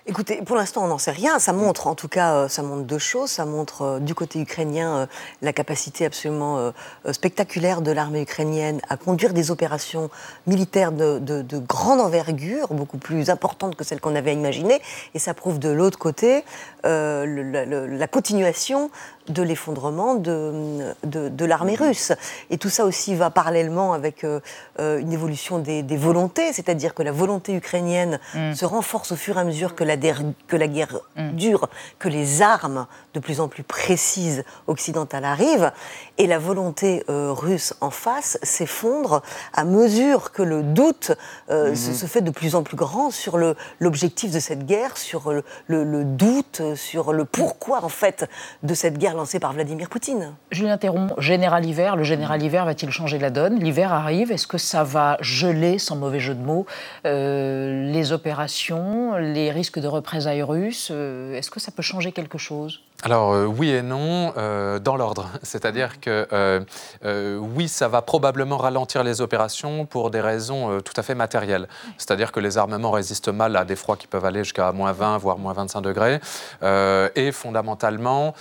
[0.09, 1.40] Écoutez, pour l'instant, on n'en sait rien.
[1.40, 3.29] Ça montre, en tout cas, euh, ça montre deux choses.
[3.29, 5.07] Ça montre euh, du côté ukrainien euh,
[5.42, 6.73] la capacité absolument
[7.11, 10.09] spectaculaire de l'armée ukrainienne à conduire des opérations
[10.47, 14.81] militaires de, grande envergure, beaucoup plus importantes que celles qu'on avait imaginées.
[15.14, 16.45] Et ça prouve de l'autre côté
[16.85, 18.90] la continuation
[19.29, 22.12] de l'effondrement de, de, l'armée russe.
[22.51, 24.41] Et tout ça aussi va parallèlement avec euh,
[24.79, 28.55] euh, une évolution des, volontés, c'est-à-dire que la volonté ukrainienne mm.
[28.55, 31.33] se renforce au fur et à mesure que la, que la guerre mm.
[31.33, 35.73] dure, que les armes de plus en plus précises occidentales arrivent,
[36.19, 41.12] et la volonté euh, russe en face s'effondre à mesure que le doute
[41.51, 41.75] mm-hmm.
[41.75, 43.39] se, fait de plus en plus grand sur
[43.81, 48.29] l'objectif de cette guerre, sur le, le doute, sur le pourquoi en fait
[48.62, 50.35] de cette guerre lancé par Vladimir Poutine.
[50.52, 51.12] Je l'interromps.
[51.18, 53.59] Général Hiver, le général Hiver va-t-il changer la donne?
[53.59, 54.31] L'hiver arrive.
[54.31, 56.66] Est-ce que ça va geler, sans mauvais jeu de mots,
[57.07, 60.90] euh, les opérations, les risques de représailles russes?
[60.92, 62.81] Euh, Est-ce que ça peut changer quelque chose?
[63.02, 65.28] Alors euh, oui et non, euh, dans l'ordre.
[65.42, 71.02] C'est-à-dire que euh, oui, ça va probablement ralentir les opérations pour des raisons tout à
[71.02, 71.68] fait matérielles.
[71.98, 75.18] C'est-à-dire que les armements résistent mal à des froids qui peuvent aller jusqu'à moins 20,
[75.18, 76.20] voire moins 25 degrés.
[76.62, 78.35] et fondamentalement,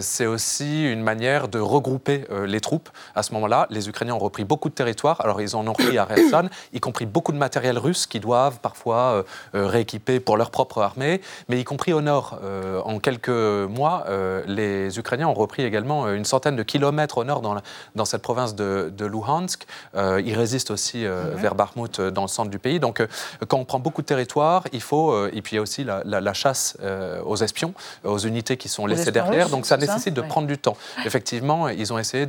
[0.00, 2.88] c'est aussi une manière de regrouper les troupes.
[3.14, 5.20] À ce moment-là, les Ukrainiens ont repris beaucoup de territoires.
[5.22, 8.58] Alors ils en ont repris à Kherson, y compris beaucoup de matériel russe qu'ils doivent
[8.60, 9.24] parfois
[9.54, 12.38] rééquiper pour leur propre armée, mais y compris au nord.
[12.84, 17.24] en quelques mois, euh, les Ukrainiens ont repris également euh, une centaine de kilomètres au
[17.24, 17.56] nord dans,
[17.94, 19.66] dans cette province de, Luhansk.
[19.96, 21.36] Euh, ils résistent aussi mhm.
[21.36, 22.80] vers Bakhmut dans le centre du pays.
[22.80, 23.06] Donc,
[23.46, 25.26] quand on prend beaucoup de territoire, il faut.
[25.28, 26.76] et puis, il y a aussi la, chasse
[27.24, 27.72] aux espions,
[28.04, 29.48] aux unités qui sont laissées derrière.
[29.48, 30.76] donc, ça nécessite de prendre du temps.
[31.04, 32.26] Effectivement, ils ont essayé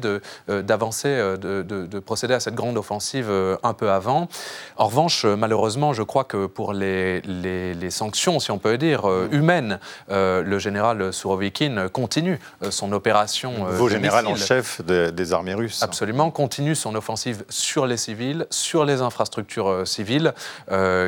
[0.47, 3.29] d'avancer, de, de, procéder à cette grande offensive
[3.63, 4.29] un peu avant.
[4.77, 9.79] En revanche, malheureusement, je crois que pour les, les, sanctions, si on peut dire, humaines,
[10.09, 11.38] le général Sourovic
[11.91, 13.65] continue euh, son opération.
[13.65, 15.83] Nouveau général en chef des armées russes.
[15.83, 20.33] Absolument, continue son offensive sur les civils, sur les infrastructures civiles,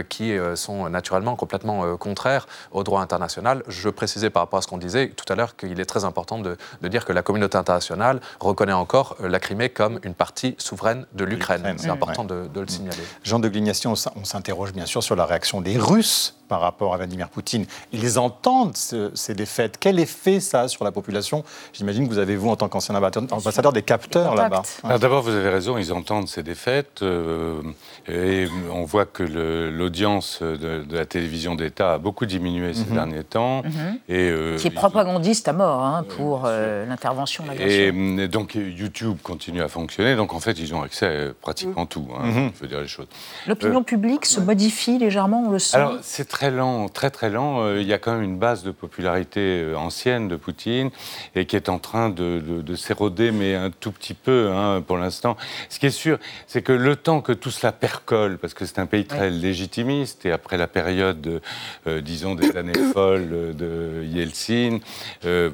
[0.09, 3.63] qui sont naturellement complètement contraires au droit international.
[3.67, 6.39] Je précisais par rapport à ce qu'on disait tout à l'heure qu'il est très important
[6.39, 11.23] de, dire que la communauté internationale reconnaît encore la Crimée comme une partie souveraine de
[11.23, 11.75] l'Ukraine.
[11.77, 13.03] C'est important de, le signaler.
[13.23, 16.97] Jean de Glignation, on s'interroge bien sûr sur la réaction des Russes par rapport à
[16.97, 17.65] Vladimir Poutine.
[17.93, 19.77] Ils entendent ces défaites.
[19.79, 21.45] Quel effet ça a sur la population?
[21.71, 24.63] J'imagine que vous avez, vous, en tant qu'ancien ambassadeur, des capteurs là-bas.
[24.99, 27.03] D'abord, vous avez raison, ils entendent ces défaites.
[27.03, 27.61] Euh,
[28.09, 32.95] et on voit que l'audience de, la télévision d'État a beaucoup diminué ces mhm.
[32.95, 33.63] derniers temps.
[33.63, 33.99] Mhm.
[34.09, 37.93] et, euh, Qui est propagandiste à mort hein, pour euh, l'intervention, Et,
[38.27, 40.17] donc, YouTube continue à fonctionner.
[40.17, 42.09] Donc, en fait, ils ont accès à pratiquement tout.
[42.13, 42.51] Hein, mhm.
[42.55, 43.07] Je veux dire les choses.
[43.47, 47.29] L'opinion publique se modifie légèrement, on le sent Alors, c'est très très lent, très très
[47.29, 47.61] lent.
[47.61, 50.89] Euh, il y a quand même une base de popularité euh, ancienne de Poutine
[51.35, 55.37] et qui est en train de, s'éroder, mais un tout petit peu hein, pour l'instant.
[55.69, 58.79] Ce qui est sûr, c'est que le temps que tout cela percole, parce que c'est
[58.79, 61.41] un pays très légitimiste, et après la période,
[61.85, 64.79] euh, disons, des années folles de Yeltsin,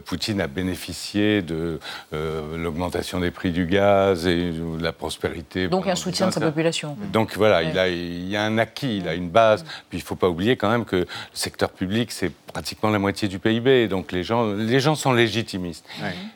[0.06, 1.80] Poutine a bénéficié de
[2.13, 5.67] l'augmentation des prix du gaz et de la prospérité.
[5.67, 6.95] Donc un soutien de sa population.
[7.12, 9.63] Donc voilà, il, a, il y a un acquis, il a une base.
[9.89, 13.00] Puis il ne faut pas oublier quand même que le secteur public, c'est pratiquement la
[13.00, 13.88] moitié du PIB.
[13.88, 15.86] Donc les gens, les gens sont légitimistes.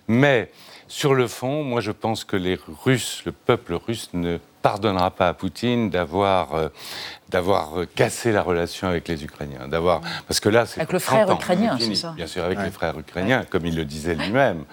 [0.07, 0.51] Mais
[0.87, 5.29] sur le fond, moi je pense que les Russes, le peuple russe ne pardonnera pas
[5.29, 6.69] à Poutine d'avoir euh,
[7.29, 11.31] d'avoir cassé la relation avec les Ukrainiens, d'avoir parce que là c'est avec le frère
[11.31, 12.13] ukrainien, c'est ça.
[12.15, 14.65] Bien sûr, avec les frères ukrainiens, comme il le disait lui-même.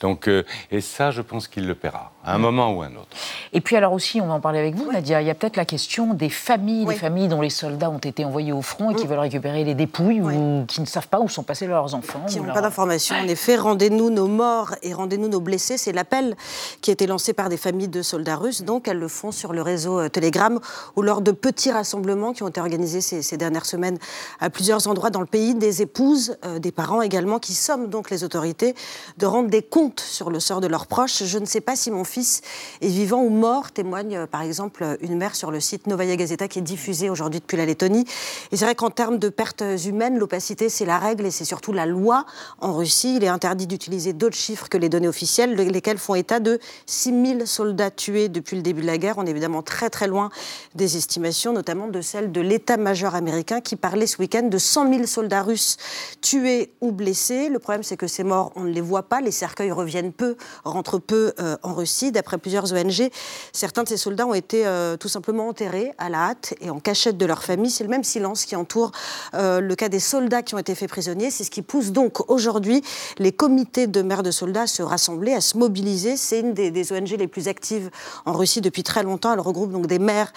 [0.00, 2.96] Donc, euh, et ça, je pense qu'il le paiera, à un moment ou à un
[2.96, 3.08] autre.
[3.52, 5.56] Et puis alors aussi, on va en parler avec vous, Nadia, il y a peut-être
[5.56, 8.94] la question des familles, des familles dont les soldats ont été envoyés au front et
[8.94, 12.24] qui veulent récupérer les dépouilles ou qui ne savent pas où sont passés leurs enfants.
[12.26, 13.14] Qui n'ont pas d'informations.
[13.16, 15.76] En effet, rendez-nous nos morts et rendez-nous nos blessés.
[15.76, 16.36] C'est l'appel
[16.80, 18.62] qui a été lancé par des familles de soldats russes.
[18.62, 20.58] Donc, elles le font sur le réseau euh, Telegram
[20.96, 23.98] ou lors de petits rassemblements qui ont été organisés ces, dernières semaines
[24.40, 25.54] à plusieurs endroits dans le pays.
[25.54, 28.74] Des épouses, euh, des parents également, qui somment donc les autorités
[29.18, 31.24] de rendre des comptes sur le sort de leurs proches.
[31.24, 34.96] Je ne sais pas si mon fils est vivant ou morts, témoigne euh, par exemple
[35.00, 38.04] une mère sur le site Novaya Gazeta qui est diffusée aujourd'hui depuis la Lettonie.
[38.52, 41.72] Et c'est vrai qu'en termes de pertes humaines, l'opacité c'est la règle et c'est surtout
[41.72, 42.26] la loi
[42.60, 43.16] en Russie.
[43.16, 47.46] Il est interdit d'utiliser d'autres chiffres que les données officielles, lesquelles font état de 6000
[47.46, 49.14] soldats tués depuis le début de la guerre.
[49.18, 50.30] On est évidemment très très loin
[50.74, 55.06] des estimations, notamment de celles de l'état-major américain qui parlait ce week-end de 100 000
[55.06, 55.76] soldats russes
[56.20, 57.48] tués ou blessés.
[57.48, 60.36] Le problème c'est que ces morts, on ne les voit pas, les cercueils reviennent peu,
[60.64, 62.03] rentrent peu euh, en Russie.
[62.12, 63.10] D'après plusieurs ONG,
[63.52, 66.80] certains de ces soldats ont été euh, tout simplement enterrés à la hâte et en
[66.80, 67.70] cachette de leur famille.
[67.70, 68.92] C'est le même silence qui entoure
[69.34, 71.30] euh, le cas des soldats qui ont été faits prisonniers.
[71.30, 72.82] C'est ce qui pousse donc aujourd'hui
[73.18, 76.16] les comités de mères de soldats à se rassembler, à se mobiliser.
[76.16, 77.90] C'est une des, ONG les plus actives
[78.26, 79.32] en Russie depuis très longtemps.
[79.32, 80.32] Elle regroupe donc des mères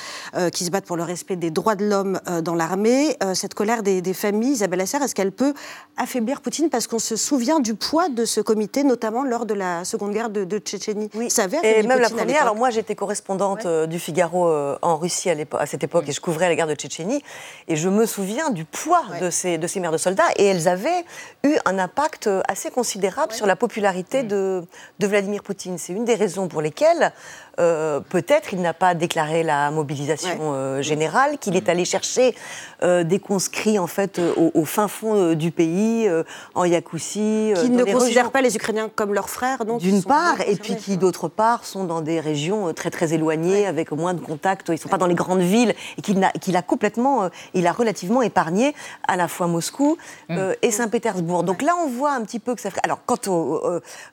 [0.53, 3.17] qui se battent pour le respect des droits de l'homme dans l'armée.
[3.34, 5.53] cette colère des, familles, Isabelle Asser, est-ce qu'elle peut
[5.97, 6.69] affaiblir Poutine?
[6.69, 10.30] Parce qu'on se souvient du poids de ce comité, notamment lors de la Seconde Guerre
[10.30, 11.10] de, de Tchétchénie.
[11.13, 12.41] Oui, ça et même la première.
[12.41, 16.12] Alors moi, j'étais correspondante euh, du Figaro euh, en Russie à, à cette époque et
[16.12, 17.24] je couvrais la guerre de Tchétchénie.
[17.67, 20.28] Et je me souviens du poids de, ces, de ces mères de soldats.
[20.38, 21.06] Et elles avaient
[21.43, 24.63] eu un impact euh, assez considérable sur la popularité de,
[25.00, 25.78] de Vladimir Poutine.
[25.78, 27.13] C'est une des raisons pour lesquelles
[27.60, 32.36] euh, peut-être il n'a pas déclaré la mobilisation euh, générale, qu'il est allé chercher
[32.84, 36.10] euh, des conscrits en fait au, fin fond du pays,
[36.56, 37.54] en Yakoussie.
[37.56, 40.98] Qui ne considèrent pas les Ukrainiens comme leurs frères, non D'une part, et puis qui
[40.98, 44.67] d'autre part sont dans des régions très très éloignées, avec moins de contacts.
[44.70, 47.72] Ils ne sont pas dans les grandes villes et qu'il a, a, complètement, il a
[47.72, 48.76] relativement épargné
[49.08, 49.98] à la fois Moscou
[50.30, 50.38] mm.
[50.62, 51.43] et Saint-Pétersbourg.
[51.43, 52.70] Donc là, on voit un petit peu que ça.
[52.84, 53.17] Alors, quant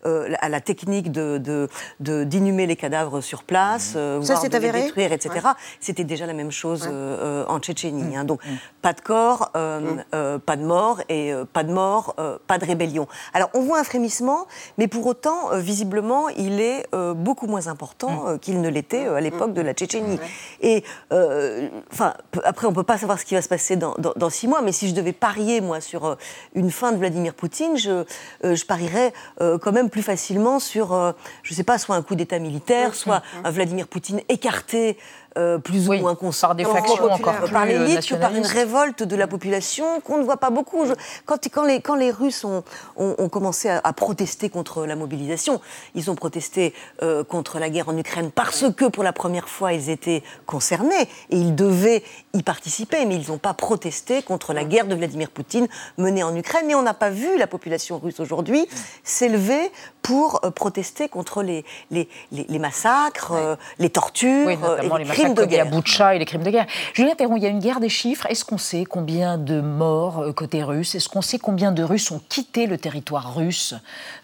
[0.05, 1.69] à la technique de
[2.01, 5.49] d'inhumer les cadavres sur place, euh, ça, de avéré les détruire, etc.
[5.81, 8.17] C'était déjà la même chose euh, en Tchétchénie.
[8.17, 8.25] Hein.
[8.25, 8.51] Donc, mm.
[8.83, 12.15] pas de corps, euh, pas de mort, et pas de mort,
[12.47, 13.09] pas de rébellion.
[13.33, 14.47] Alors, on voit un frémissement,
[14.79, 19.61] mais pour autant, visiblement, il est beaucoup moins important qu'il ne l'était à l'époque de
[19.63, 20.19] la Tchétchénie.
[20.61, 24.31] Et, enfin, après, on ne peut pas savoir ce qui va se passer dans, dans,
[24.31, 26.17] six mois, mais si je devais parier, moi, sur
[26.55, 28.05] une fin de Vladimir Poutine, je,
[28.43, 32.39] je parierais quand même plus facilement sur, je ne sais pas, soit un coup d'État
[32.39, 34.99] militaire, soit un Vladimir Poutine écarté
[35.37, 38.47] euh, plus ou moins consort Par des factions encore plus Par l'élite ou par une
[38.47, 40.85] révolte de la population qu'on ne voit pas beaucoup.
[41.27, 42.63] quand, quand, les, quand les Russes ont,
[42.97, 45.61] ont, commencé à, protester contre la mobilisation,
[45.97, 49.73] ils ont protesté euh, contre la guerre en Ukraine parce que pour la première fois
[49.73, 54.63] ils étaient concernés et ils devaient y participer, mais ils n'ont pas protesté contre la
[54.63, 55.67] guerre de Vladimir Poutine
[55.99, 56.71] menée en Ukraine.
[56.71, 58.67] Et on n'a pas vu la population russe aujourd'hui
[59.03, 64.59] s'élever pour euh, protester contre les, les, les, massacres, les tortures, et
[64.99, 65.67] les crimes de guerre.
[65.71, 66.67] Il et les crimes de guerre.
[66.93, 68.27] Julien Perron, il y a une guerre des chiffres.
[68.29, 70.95] Est-ce qu'on sait combien de morts euh, côté russe?
[70.95, 73.75] Est-ce qu'on sait combien de Russes ont quitté le territoire russe,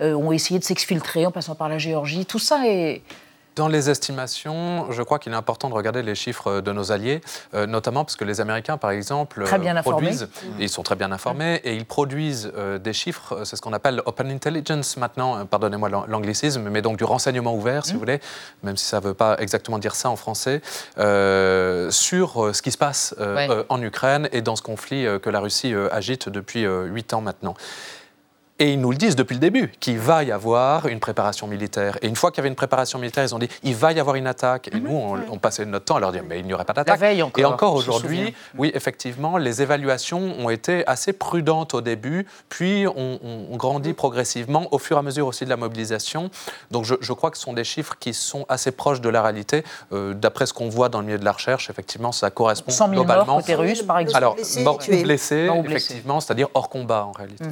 [0.02, 2.26] euh, ont essayé de s'exfiltrer en passant par la Géorgie?
[2.26, 3.02] Tout ça est
[3.60, 7.20] dans les estimations, je crois qu'il est important de regarder les chiffres de nos alliés,
[7.52, 9.44] euh, notamment parce que les Américains, par exemple,
[9.82, 13.74] produisent, ils sont très bien informés, et ils produisent euh, des chiffres, c'est ce qu'on
[13.74, 17.94] appelle open intelligence maintenant, euh, pardonnez-moi l'anglicisme, mais donc du renseignement ouvert, si mmh.
[17.96, 18.20] vous voulez,
[18.62, 20.62] même si ça ne veut pas exactement dire ça en français,
[20.96, 23.14] sur ce qui se passe
[23.68, 27.54] en Ukraine et dans ce conflit que la Russie agite depuis huit ans maintenant.
[28.60, 31.96] Et ils nous le disent depuis le début, qu'il va y avoir une préparation militaire.
[32.02, 33.98] Et une fois qu'il y avait une préparation militaire, ils ont dit il va y
[33.98, 34.68] avoir une attaque.
[34.68, 34.94] Et nous,
[35.30, 37.00] on, passait notre temps à leur dire mais il n'y aurait pas d'attaque.
[37.38, 43.18] Et encore aujourd'hui, oui, effectivement, les évaluations ont été assez prudentes au début, puis on,
[43.56, 46.30] grandit progressivement au fur et à mesure aussi de la mobilisation.
[46.70, 49.64] Donc je, crois que ce sont des chiffres qui sont assez proches de la réalité.
[49.92, 52.88] Euh, d'après ce qu'on voit dans le milieu de la recherche, effectivement, ça correspond 100
[52.90, 53.24] 000 globalement.
[53.24, 54.18] Morts côté russe, par exemple.
[54.18, 57.44] Alors, morts ou blessés, effectivement, c'est-à-dire hors combat en réalité.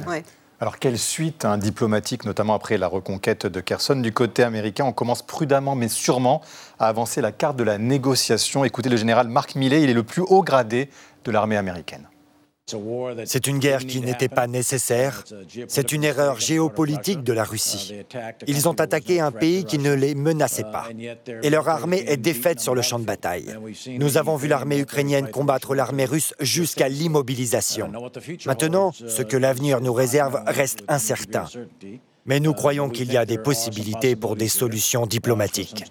[0.61, 4.91] Alors, quelle suite hein, diplomatique, notamment après la reconquête de Kherson Du côté américain, on
[4.91, 6.41] commence prudemment, mais sûrement,
[6.79, 8.65] à avancer la carte de la négociation.
[8.65, 10.89] Écoutez le général Mark Milley, il est le plus haut gradé
[11.23, 12.09] de l'armée américaine.
[13.25, 15.23] C'est une guerre qui n'était pas nécessaire.
[15.67, 17.93] C'est une erreur géopolitique de la Russie.
[18.47, 20.87] Ils ont attaqué un pays qui ne les menaçait pas.
[21.43, 23.55] Et leur armée est défaite sur le champ de bataille.
[23.87, 27.91] Nous avons vu l'armée ukrainienne combattre l'armée russe jusqu'à l'immobilisation.
[28.45, 31.45] Maintenant, ce que l'avenir nous réserve reste incertain.
[32.25, 35.85] Mais nous croyons qu'il y a des possibilités pour des solutions diplomatiques.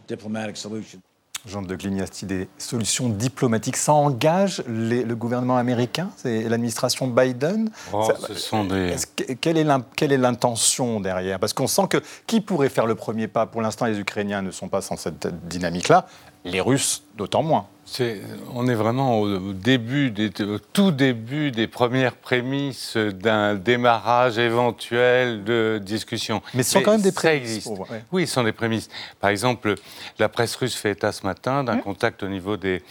[1.46, 3.77] Jean de Glignasti, des solutions diplomatiques.
[3.77, 8.96] Ça engage le gouvernement américain et l'administration Biden oh, ce sont des...
[9.40, 11.38] Quelle est l'intention derrière?
[11.38, 13.46] Parce qu'on sent que qui pourrait faire le premier pas?
[13.46, 16.07] Pour l'instant, les Ukrainiens ne sont pas dans cette dynamique-là.
[16.44, 17.66] Les Russes, d'autant moins.
[18.55, 20.31] On est vraiment au, début, des,
[20.72, 26.42] tout début des premières prémices d'un démarrage éventuel de discussion.
[26.55, 27.68] Mais ce sont quand même des prémices.
[28.12, 28.88] Oui, ce sont des prémices.
[29.20, 29.74] Par exemple,
[30.18, 31.83] la presse russe fait état ce matin d'un mmh.
[31.83, 32.83] contact au niveau des,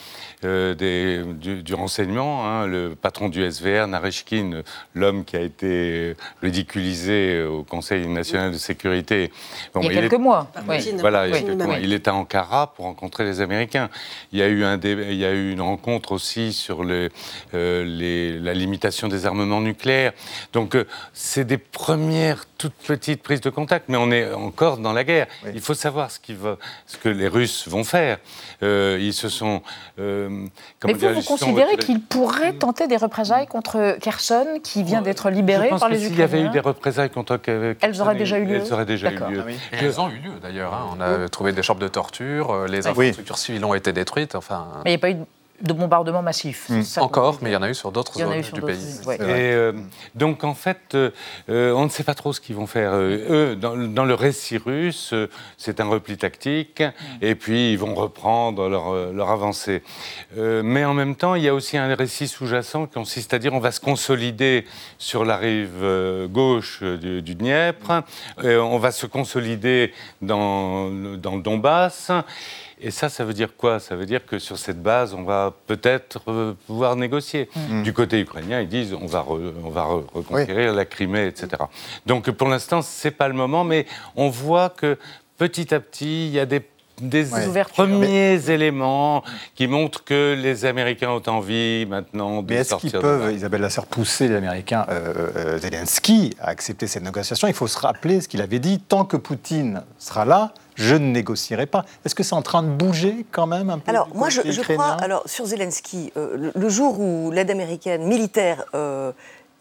[0.43, 1.23] euh, des,
[1.61, 2.45] du, renseignement.
[2.47, 2.67] Hein.
[2.67, 4.61] le patron du SVR, Narishkin,
[4.93, 9.31] l'homme qui a été ridiculisé au Conseil national de sécurité.
[9.75, 10.51] il y a quelques mois.
[10.99, 11.27] Voilà,
[11.79, 13.89] il, est à Ankara pour rencontrer les Américains.
[14.31, 18.53] Il y a eu un il y a eu une rencontre aussi sur euh, la
[18.53, 20.13] limitation des armements nucléaires.
[20.53, 24.93] Donc, euh, c'est des premières toutes petites prises de contact, mais on est encore dans
[24.93, 25.27] la guerre.
[25.53, 26.19] Il faut savoir ce,
[26.87, 28.17] ce, que les Russes vont faire.
[28.63, 29.61] Euh, ils se sont.
[29.97, 35.69] mais vous, vous considérez qu'ils pourraient tenter des représailles contre Kherson, qui vient d'être libéré
[35.69, 38.45] par les Ukrainiens S'il y avait eu des représailles contre Kherson, elles auraient déjà eu
[38.45, 38.55] lieu.
[38.55, 39.43] Elles auraient déjà eu lieu.
[39.47, 40.73] Ah elles ont eu lieu d'ailleurs.
[40.73, 40.95] Hein.
[40.97, 44.35] On a trouvé des chambres de torture, les infrastructures civiles ont été détruites.
[44.35, 44.67] Enfin.
[44.85, 45.17] Mais il n'y a pas eu
[45.61, 46.69] de bombardements massifs.
[46.69, 46.83] Hmm.
[46.97, 48.99] Encore, mais il y en a eu sur d'autres zones du pays.
[49.07, 49.73] Et euh,
[50.13, 51.09] donc en fait, euh,
[51.49, 52.91] euh, on ne sait pas trop ce qu'ils vont faire.
[52.93, 55.13] eux, dans, le récit russe,
[55.57, 56.93] c'est un repli tactique, hmm.
[57.21, 59.81] et puis ils vont reprendre leur, leur avancée.
[60.35, 63.53] mais en même temps, il y a aussi un récit sous-jacent qui consiste à dire
[63.53, 64.65] on va se consolider
[64.99, 68.03] sur la rive gauche du, du Dniepr,
[68.43, 72.11] on va se consolider dans, dans le Donbass.
[72.79, 73.79] Et ça, ça veut dire quoi?
[73.79, 77.49] Ça veut dire que sur cette base, on va peut-être euh, pouvoir négocier.
[77.55, 77.83] Mm.
[77.83, 81.63] Du côté ukrainien, ils disent on va, on va reconquérir la Crimée, etc.
[82.05, 84.97] Donc pour l'instant, ce n'est pas le moment, mais on voit que
[85.37, 86.61] petit à petit, il y a des
[87.01, 87.25] des
[87.73, 89.23] premiers éléments
[89.55, 93.85] qui montrent que les Américains ont envie maintenant de Mais est-ce qu'ils peuvent, Isabelle Lasserre,
[93.85, 97.47] pousser les Américains, euh, euh, Zelensky, à accepter cette négociation?
[97.47, 98.79] Il faut se rappeler ce qu'il avait dit.
[98.79, 101.85] Tant que Poutine sera là, je ne négocierai pas.
[102.05, 104.97] Est-ce que c'est en train de bouger quand même un peu Alors, moi, je, crois,
[104.99, 108.65] alors, sur Zelensky, euh, le, jour où l'aide américaine militaire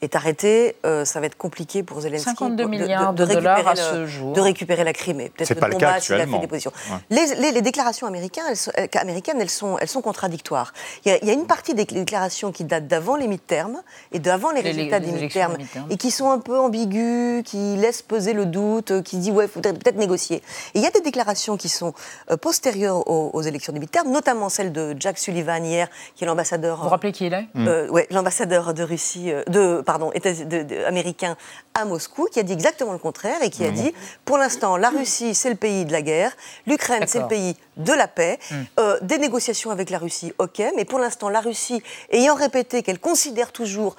[0.03, 4.07] est arrêté, euh, ça va être compliqué pour Zelensky 52 milliards de, dollars à ce
[4.07, 4.35] jour.
[4.35, 5.31] de récupérer la Crimée.
[5.31, 6.39] Peut-être que pas le cas actuellement.
[6.39, 6.73] Des positions.
[7.11, 10.75] Les, déclarations américaines, elles sont, euh, américaines, elles sont, elles sont contradictoires.
[11.05, 13.83] Il y, a, une partie des déclarations qui datent d'avant les mi-termes
[14.13, 15.57] et d'avant les, résultats des mi-termes
[15.89, 19.47] et qui sont un peu ambiguës, qui laissent peser le doute, euh, qui disent ouais,
[19.47, 20.37] il faudrait peut-être négocier.
[20.75, 21.95] Et il y a des déclarations qui sont
[22.43, 26.77] postérieures aux, élections des mi-termes, notamment celle de Jack Sullivan hier, qui est l'ambassadeur.
[26.79, 27.47] Vous vous rappelez qui il est?
[27.57, 30.13] euh, Ouais, l'ambassadeur de Russie, de pardon,
[30.87, 31.37] américain
[31.73, 33.95] à Moscou, qui a dit exactement le contraire et qui a dit
[34.25, 37.93] pour l'instant, la Russie, c'est le pays de la guerre, l'Ukraine, c'est le pays de
[37.93, 38.55] la paix, hmm.
[38.81, 42.99] euh, des négociations avec la Russie, ok, mais pour l'instant, la Russie, ayant répété qu'elle
[42.99, 43.97] considère toujours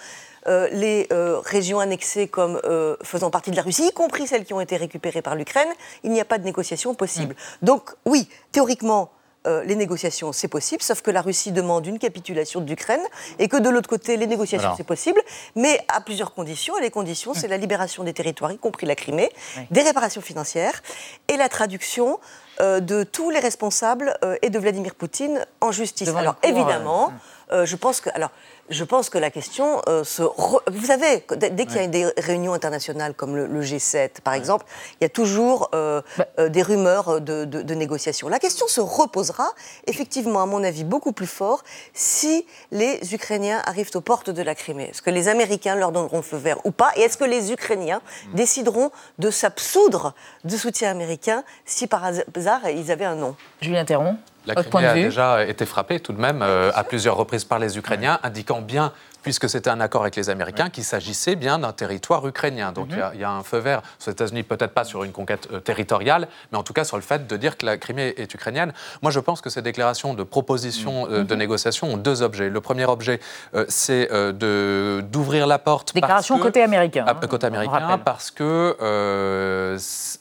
[0.48, 2.62] euh, les euh, régions annexées comme
[3.04, 5.70] faisant partie de la Russie, y compris celles qui ont été récupérées par l'Ukraine,
[6.04, 7.34] il n'y a pas de négociation possible.
[7.34, 7.66] Hmm.
[7.66, 9.12] Donc oui, théoriquement,
[9.46, 13.02] euh, les négociations, c'est possible, sauf que la Russie demande une capitulation de l'Ukraine
[13.40, 15.22] et que de l'autre côté, les négociations, c'est possible,
[15.56, 16.78] mais à plusieurs conditions.
[16.78, 19.30] Et les conditions, c'est la libération des territoires, y compris la Crimée,
[19.72, 20.82] des réparations financières
[21.28, 22.20] et la traduction
[22.60, 26.10] euh, de tous les responsables euh, et de Vladimir Poutine en justice.
[26.10, 27.14] alors évidemment,
[27.52, 28.10] je pense que...
[28.14, 28.32] Alors,
[28.70, 30.24] je pense que la question euh, se.
[30.24, 34.66] Vous savez, dès qu'il y a des réunions internationales comme le, G7, par exemple,
[35.00, 36.28] il y a toujours euh, bah.
[36.40, 38.28] euh, des rumeurs de, de, négociations.
[38.28, 39.50] La question se reposera,
[39.86, 44.56] effectivement, à mon avis, beaucoup plus fort si les Ukrainiens arrivent aux portes de la
[44.56, 44.90] Crimée.
[44.92, 46.92] Est-ce que les Américains leur donneront feu vert ou pas?
[46.96, 48.36] Et est-ce que les Ukrainiens mm.
[48.36, 54.18] décideront de s'absoudre de soutien américain si par hasard ils avaient un non Julien Théron
[54.48, 57.78] la Crimée a déjà été frappée tout de même euh, à plusieurs reprises par les
[57.78, 58.94] Ukrainiens, indiquant bien
[59.28, 62.72] puisque c'était un accord avec les Américains, qu'il s'agissait bien d'un territoire ukrainien.
[62.72, 63.12] Donc mhm.
[63.14, 66.30] il y, a un feu vert aux États-Unis, peut-être pas sur une conquête euh, territoriale,
[66.54, 68.72] mais en tout cas sur le fait de dire que la Crimée est ukrainienne.
[69.02, 71.40] Moi, je pense que ces déclarations de proposition euh, de mhm.
[71.40, 72.50] négociation ont deux objets.
[72.50, 73.20] Le premier objet,
[73.68, 75.94] c'est d'ouvrir la porte.
[75.94, 77.04] Déclaration côté américain.
[77.06, 78.78] Ah, côté américain, parce que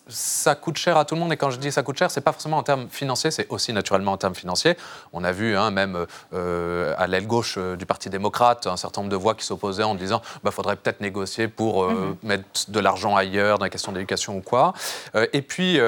[0.08, 1.32] ça coûte cher à tout le monde.
[1.32, 3.72] Et quand je dis ça coûte cher, c'est pas forcément en termes financiers, c'est aussi
[3.72, 4.76] naturellement en termes financiers.
[5.12, 8.95] On a vu, hein, même euh, à l'aile gauche euh, du Parti démocrate, un certain
[9.02, 12.28] nombre de voix qui s'opposaient en disant il bah, faudrait peut-être négocier pour euh, mhm.
[12.28, 14.74] mettre de l'argent ailleurs, dans la question d'éducation ou quoi.
[15.32, 15.78] et puis,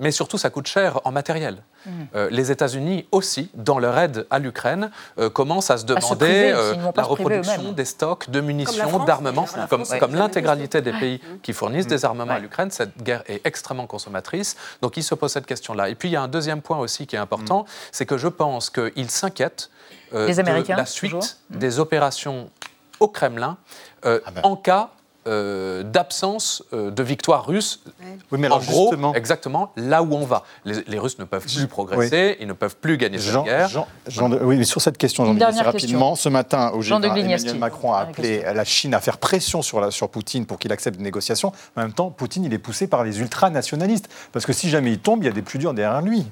[0.00, 1.62] mais surtout, ça coûte cher en matériel.
[1.84, 2.28] Mhm.
[2.30, 4.90] les États-Unis aussi, dans leur aide à l'Ukraine,
[5.32, 6.52] commencent à se demander
[6.94, 12.04] la reproduction des stocks de munitions, d'armements, comme, comme l'intégralité des pays qui fournissent des
[12.04, 12.70] armements à l'Ukraine.
[12.70, 14.56] Cette guerre est extrêmement consommatrice.
[14.80, 15.88] Donc il se pose cette question-là.
[15.88, 17.66] Et puis il y a un deuxième point aussi qui est important, mm.
[17.92, 19.70] c'est que je pense qu'ils s'inquiètent
[20.14, 22.50] euh, de la suite des opérations
[23.00, 23.56] au Kremlin
[24.04, 24.40] euh, ah ben.
[24.44, 24.90] en cas
[25.28, 27.84] euh, d'absence euh, de victoire russe.
[28.32, 30.42] Oui, mais en gros, justement- exactement là où on va.
[30.64, 33.68] Les, les Russes ne peuvent plus progresser, ils ne peuvent plus gagner cette Jean, guerre.
[33.68, 36.98] Jean- Jean de- oui, mais sur cette question, Jean de rapidement, ce matin, au Jean
[36.98, 37.44] de G20, Glignasti.
[37.46, 40.72] Emmanuel Macron a appelé la Chine à faire pression sur, la- sur Poutine pour qu'il
[40.72, 41.52] accepte des négociations.
[41.76, 44.08] En même temps, Poutine, il est poussé par les ultranationalistes.
[44.32, 46.26] Parce que si jamais il tombe, il y a des plus durs derrière lui.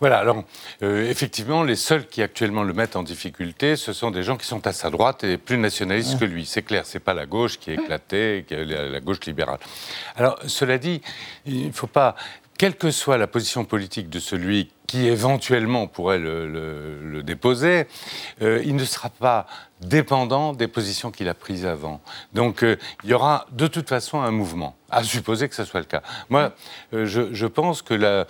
[0.00, 0.44] Voilà, alors
[0.82, 4.46] euh, effectivement, les seuls qui actuellement le mettent en difficulté, ce sont des gens qui
[4.46, 6.46] sont à sa droite et plus nationalistes que lui.
[6.46, 9.58] C'est clair, c'est pas la gauche qui est éclatée, qui est la, la gauche libérale.
[10.16, 11.00] Alors, cela dit,
[11.46, 12.16] il ne faut pas,
[12.58, 17.86] quelle que soit la position politique de celui qui éventuellement pourrait le, le- le déposer,
[18.42, 19.46] euh, il ne sera pas
[19.80, 22.00] dépendant des positions qu'il a prises avant.
[22.32, 25.80] Donc, euh, il y aura de toute façon un mouvement, à supposer que ce soit
[25.80, 26.02] le cas.
[26.30, 26.52] Moi,
[26.94, 28.26] euh, je, je pense que la, euh,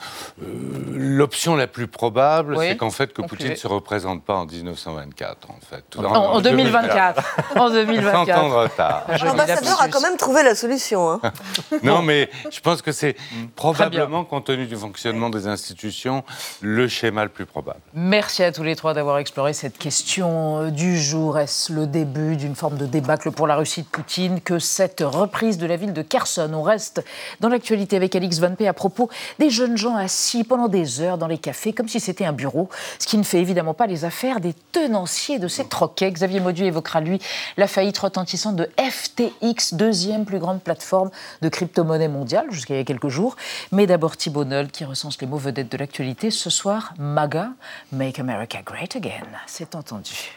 [0.90, 2.66] l'option la plus probable, Oui.
[2.68, 3.28] c'est qu'en fait, que Concluez.
[3.38, 5.84] Poutine ne se représente pas en 1924, en fait.
[5.96, 7.22] En, en 2024.
[7.56, 8.26] en 2024.
[8.26, 9.04] 100 ans de retard.
[9.24, 11.12] L'ambassadeur a quand même trouvé la solution.
[11.12, 11.20] hein.
[11.82, 13.46] Non, mais je pense que c'est Mm.
[13.56, 16.24] probablement, compte tenu du fonctionnement des institutions,
[16.60, 17.80] le schéma le plus probable.
[17.94, 21.37] Merci à tous les trois d'avoir exploré cette question du jour.
[21.38, 25.56] Est-ce le début d'une forme de débâcle pour la Russie de Poutine que cette reprise
[25.56, 26.50] de la ville de Kherson?
[26.52, 27.04] On reste
[27.38, 29.08] dans l'actualité avec Alix Van P à propos
[29.38, 32.68] des jeunes gens assis pendant des heures dans les cafés comme si c'était un bureau,
[32.98, 36.10] ce qui ne fait évidemment pas les affaires des tenanciers de ces troquets.
[36.10, 37.20] Xavier Maudieu évoquera lui
[37.56, 41.10] la faillite retentissante de FTX, deuxième plus grande plateforme
[41.42, 43.36] de crypto-monnaie mondiale jusqu'à il y a quelques jours.
[43.70, 46.94] Mais d'abord Thibault Noll qui recense les mots vedettes de l'actualité ce soir.
[46.98, 47.50] MAGA,
[47.92, 49.26] Make America Great Again.
[49.46, 50.36] C'est entendu.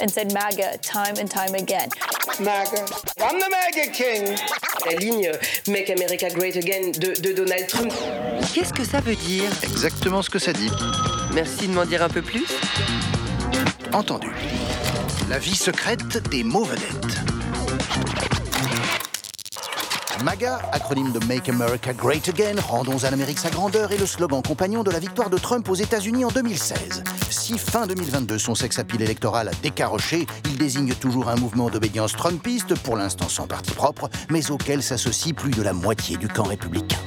[0.00, 1.88] And said MAGA time and time again.
[2.40, 2.84] MAGA.
[3.20, 4.36] I'm the MAGA king.
[4.86, 5.30] La ligne
[5.68, 7.92] Make America Great Again de, de Donald Trump.
[8.54, 10.70] Qu'est-ce que ça veut dire Exactement ce que ça dit.
[11.34, 12.46] Merci de m'en dire un peu plus.
[13.92, 14.30] Entendu.
[15.28, 17.39] La vie secrète des mots vedettes.
[20.22, 24.42] MAGA, acronyme de Make America Great Again, rendons à l'Amérique sa grandeur, est le slogan
[24.42, 27.02] compagnon de la victoire de Trump aux États-Unis en 2016.
[27.30, 32.74] Si fin 2022 son sex-appeal électoral a décaroché, il désigne toujours un mouvement d'obédience trumpiste,
[32.82, 36.98] pour l'instant sans parti propre, mais auquel s'associe plus de la moitié du camp républicain.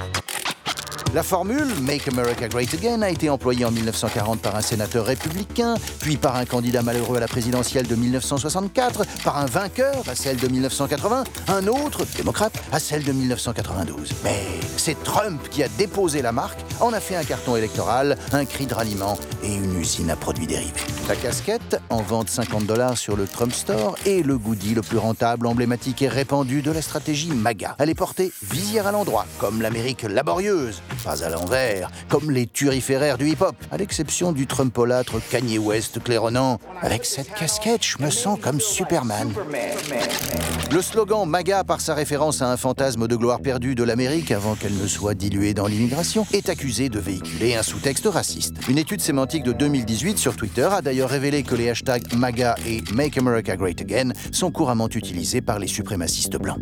[1.14, 5.76] La formule Make America Great Again a été employée en 1940 par un sénateur républicain,
[6.00, 10.38] puis par un candidat malheureux à la présidentielle de 1964, par un vainqueur à celle
[10.38, 14.12] de 1980, un autre, démocrate, à celle de 1992.
[14.24, 14.42] Mais
[14.76, 18.66] c'est Trump qui a déposé la marque, en a fait un carton électoral, un cri
[18.66, 20.74] de ralliement et une usine à produits dérivés.
[21.08, 24.98] La casquette, en vente 50 dollars sur le Trump Store, est le goodie le plus
[24.98, 27.76] rentable, emblématique et répandu de la stratégie MAGA.
[27.78, 33.18] Elle est portée visière à l'endroit, comme l'Amérique laborieuse, pas à l'envers, comme les turiféraires
[33.18, 36.60] du hip-hop, à l'exception du Trumpolâtre Kanye West claironnant.
[36.82, 39.32] Avec cette casquette, je me sens comme Superman.
[40.72, 44.56] Le slogan MAGA, par sa référence à un fantasme de gloire perdue de l'Amérique avant
[44.56, 48.56] qu'elle ne soit diluée dans l'immigration, est accusé de véhiculer un sous-texte raciste.
[48.70, 52.82] Une étude sémantique de 2018 sur Twitter a d'ailleurs révélé que les hashtags MAGA et
[52.94, 56.60] Make America Great Again sont couramment utilisés par les suprémacistes blancs.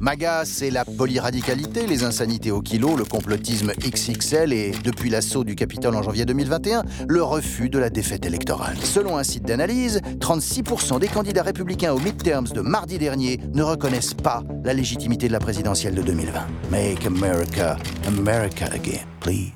[0.00, 5.54] MAGA, c'est la polyradicalité, les insanités au kilo, le complotisme XXL et, depuis l'assaut du
[5.54, 8.76] Capitole en janvier 2021, le refus de la défaite électorale.
[8.82, 14.14] Selon un site d'analyse, 36% des candidats républicains aux midterms de mardi dernier ne reconnaissent
[14.14, 16.40] pas la légitimité de la présidentielle de 2020.
[16.70, 19.52] Make America, America again, please.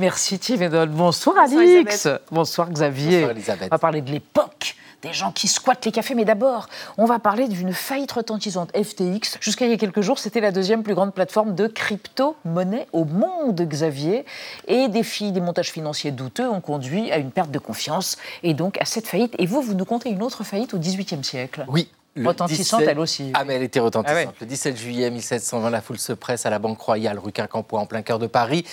[0.00, 0.86] Merci Thibault.
[0.86, 2.08] Bonsoir Bonsoir, Alix.
[2.30, 3.20] Bonsoir Xavier.
[3.20, 3.68] Bonsoir, Elisabeth.
[3.70, 4.59] On va parler de l'époque
[5.02, 6.14] des gens qui squattent les cafés.
[6.14, 9.38] Mais d'abord, on va parler d'une faillite retentissante FTX.
[9.40, 13.04] Jusqu'à il y a quelques jours, c'était la deuxième plus grande plateforme de crypto-monnaie au
[13.04, 14.24] monde, Xavier.
[14.68, 18.54] Et des filles, des montages financiers douteux ont conduit à une perte de confiance et
[18.54, 19.34] donc à cette faillite.
[19.38, 21.88] Et vous, vous nous comptez une autre faillite au XVIIIe siècle Oui.
[22.16, 23.30] Le Retentissante, 17 elle aussi.
[23.34, 24.18] Ah, mais elle était retentissante.
[24.20, 24.34] Ah ouais.
[24.40, 27.86] Le 17 juillet 1720, la foule se presse à la Banque Royale, rue Quincampoix, en
[27.86, 28.64] plein cœur de Paris.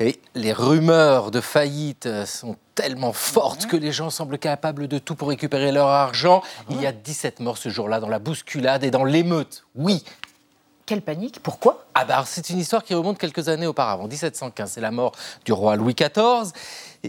[0.00, 4.98] Et les rumeurs de faillite euh, sont tellement fortes que les gens semblent capables de
[4.98, 6.42] tout pour récupérer leur argent.
[6.70, 9.66] Il y a 17 morts ce jour-là dans la bousculade et dans l'émeute.
[9.74, 10.02] Oui,
[10.86, 11.84] Quelle panique Pourquoi?
[11.94, 14.08] Ah bah c'est une histoire qui remonte quelques années auparavant.
[14.08, 15.12] 1715, c'est la mort
[15.44, 16.50] du roi Louis XIV,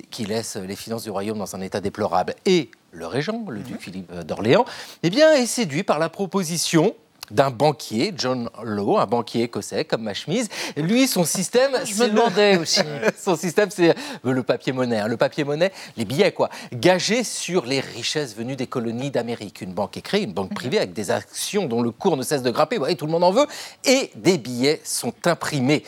[0.10, 2.36] qui laisse les finances du royaume dans un état déplorable.
[2.46, 4.66] Et le régent, le duc Philippe d'Orléans,
[5.02, 6.94] eh bien, est séduit par la proposition
[7.30, 10.50] d'un banquier, John Law, un banquier écossais comme ma chemise.
[10.76, 12.82] Lui, son système, Je me c'est le- demandais aussi.
[13.18, 15.00] son système, c'est le papier monnaie.
[15.00, 15.08] hein.
[15.08, 16.50] Le papier monnaie, les billets, quoi.
[16.74, 19.62] Gagés sur les richesses venues des colonies d'Amérique.
[19.62, 22.44] Une banque est créée, une banque privée avec des actions dont le cours ne cesse
[22.44, 22.76] de grimper.
[22.76, 23.48] Vous voyez, tout le monde en veut.
[23.86, 25.84] Et des billets sont imprimés.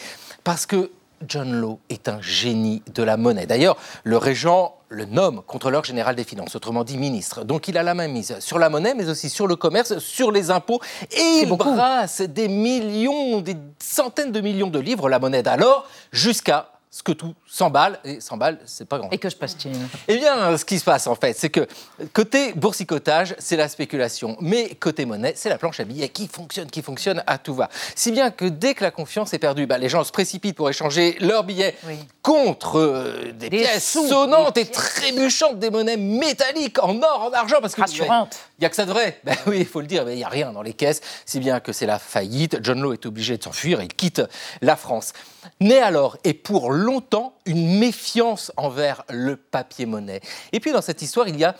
[0.45, 0.91] Parce que
[1.27, 3.45] John Law est un génie de la monnaie.
[3.45, 7.43] D'ailleurs, le régent le nomme contrôleur général des finances, autrement dit ministre.
[7.43, 10.31] Donc il a la main mise sur la monnaie, mais aussi sur le commerce, sur
[10.31, 10.79] les impôts,
[11.11, 16.72] et il brasse des millions, des centaines de millions de livres, la monnaie d'alors, jusqu'à
[16.93, 19.09] ce que tout s'emballe, et s'emballe, c'est pas grand.
[19.09, 19.75] Et que se passe-t-il?
[20.07, 21.67] Eh bien, ce qui se passe en fait, c'est que
[22.13, 26.69] côté boursicotage, c'est la spéculation, mais côté monnaie, c'est la planche à billets qui fonctionne,
[26.69, 27.69] qui fonctionne à tout va.
[27.95, 30.69] Si bien que dès que la confiance est perdue, bah, les gens se précipitent pour
[30.69, 31.75] échanger leurs billets
[32.21, 37.57] contre euh, des, pièces sous, sonnantes et trébuchantes, des monnaies métalliques en or, en argent,
[37.59, 38.37] parce que Rassurantes.
[38.63, 39.19] Il n'y a que ça de vrai.
[39.25, 41.41] Ben oui, il faut le dire, mais il n'y a rien dans les caisses, si
[41.41, 42.59] bien que c'est la faillite.
[42.61, 44.21] John Law est obligé de s'enfuir, il quitte
[44.61, 45.11] la France.
[45.59, 50.21] Naît alors, et pour longtemps, une méfiance envers le papier-monnaie.
[50.53, 51.57] Et puis dans cette histoire, il y a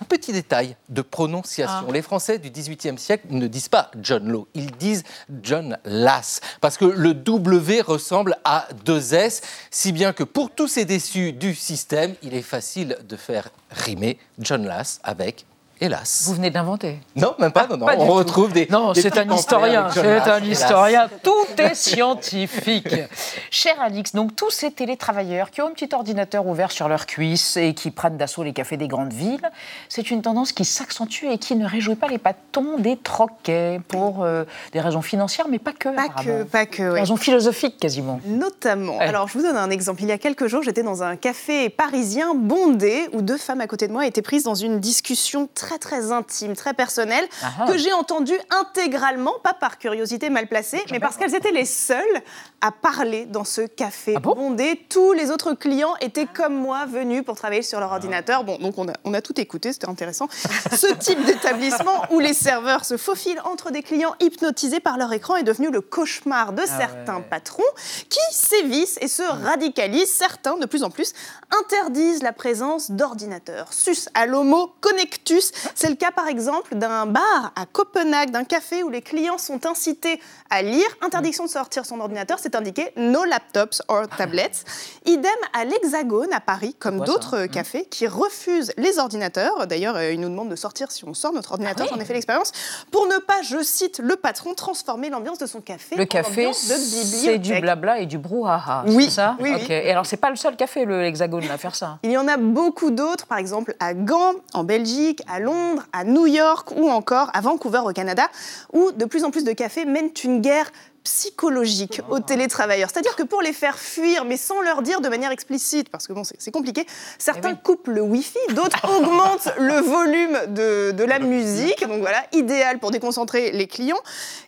[0.00, 1.86] un petit détail de prononciation.
[1.88, 1.92] Ah.
[1.92, 5.04] Les Français du XVIIIe siècle ne disent pas John Law, ils disent
[5.42, 10.68] John Lass, parce que le W ressemble à deux S, si bien que pour tous
[10.68, 15.44] ces déçus du système, il est facile de faire rimer John Lass avec
[15.82, 16.24] Hélas.
[16.26, 16.98] Vous venez d'inventer.
[17.16, 17.86] Non, même pas, non, non.
[17.86, 18.12] Pas du On tout.
[18.12, 18.66] retrouve des.
[18.70, 19.88] Non, c'est un historien.
[19.90, 21.08] C'est un historien.
[21.22, 22.94] Tout est scientifique.
[23.50, 27.56] Cher Alix, donc tous ces télétravailleurs qui ont un petit ordinateur ouvert sur leurs cuisses
[27.56, 29.50] et qui prennent d'assaut les cafés des grandes villes,
[29.88, 34.22] c'est une tendance qui s'accentue et qui ne réjouit pas les patrons des troquets pour
[34.22, 35.88] euh, des raisons financières, mais pas que.
[35.88, 36.82] Pas que, pas que.
[36.82, 37.00] Des oui.
[37.00, 38.20] raisons philosophiques quasiment.
[38.26, 38.98] Notamment.
[38.98, 39.06] Ouais.
[39.06, 40.02] Alors, je vous donne un exemple.
[40.02, 43.66] Il y a quelques jours, j'étais dans un café parisien bondé où deux femmes à
[43.66, 47.66] côté de moi étaient prises dans une discussion très, très intime, très personnelle, Ah.
[47.66, 52.22] que j'ai entendue intégralement, pas par curiosité mal placée, mais parce qu'elles étaient les seules
[52.60, 54.84] à parler dans ce café Ah bondé.
[54.88, 58.44] Tous les autres clients étaient comme moi venus pour travailler sur leur ordinateur.
[58.44, 60.28] Bon, donc on a, on a tout écouté, c'était intéressant.
[60.30, 65.36] Ce type d'établissement où les serveurs se faufilent entre des clients hypnotisés par leur écran
[65.36, 67.62] est devenu le cauchemar de Ah certains patrons
[68.08, 70.10] qui sévissent et se radicalisent.
[70.12, 71.12] Certains, de plus en plus,
[71.60, 73.72] interdisent la présence d'ordinateurs.
[73.72, 75.52] Sus à l'homo connectus.
[75.74, 79.66] C'est le cas, par exemple, d'un bar à Copenhague, d'un café où les clients sont
[79.66, 80.86] incités à lire.
[81.02, 84.64] Interdiction de sortir son ordinateur, c'est indiqué no laptops or tablets.
[85.06, 87.46] Idem à l'Hexagone, à Paris, comme d'autres?
[87.46, 89.66] Cafés qui refusent les ordinateurs.
[89.66, 91.86] D'ailleurs, euh, ils nous demandent de sortir si on sort notre ordinateur.
[91.88, 91.96] Ah oui.
[91.96, 92.52] J'en ai fait l'expérience.
[92.90, 96.52] Pour ne pas, je cite le patron, transformer l'ambiance de son café Le en café,
[96.52, 98.84] c'est du blabla et du brouhaha.
[98.86, 99.36] Oui, ça?
[99.40, 99.54] Oui.
[99.68, 101.98] Et alors, c'est pas le seul café, l'Hexagone, à faire ça.
[102.02, 106.04] Il y en a beaucoup d'autres, par exemple à Gand, en Belgique, à Londres, à
[106.04, 108.28] New York ou encore à Vancouver au Canada,
[108.72, 110.70] où de plus en plus de cafés mènent une guerre
[111.04, 112.88] psychologique aux télétravailleurs.
[112.92, 116.12] C'est-à-dire que pour les faire fuir, mais sans leur dire de manière explicite, parce que
[116.12, 116.86] bon, c'est compliqué,
[117.18, 122.78] certains coupent le Wi-Fi, d'autres augmentent le volume de, de la musique, donc voilà, idéal
[122.78, 124.00] pour déconcentrer les clients.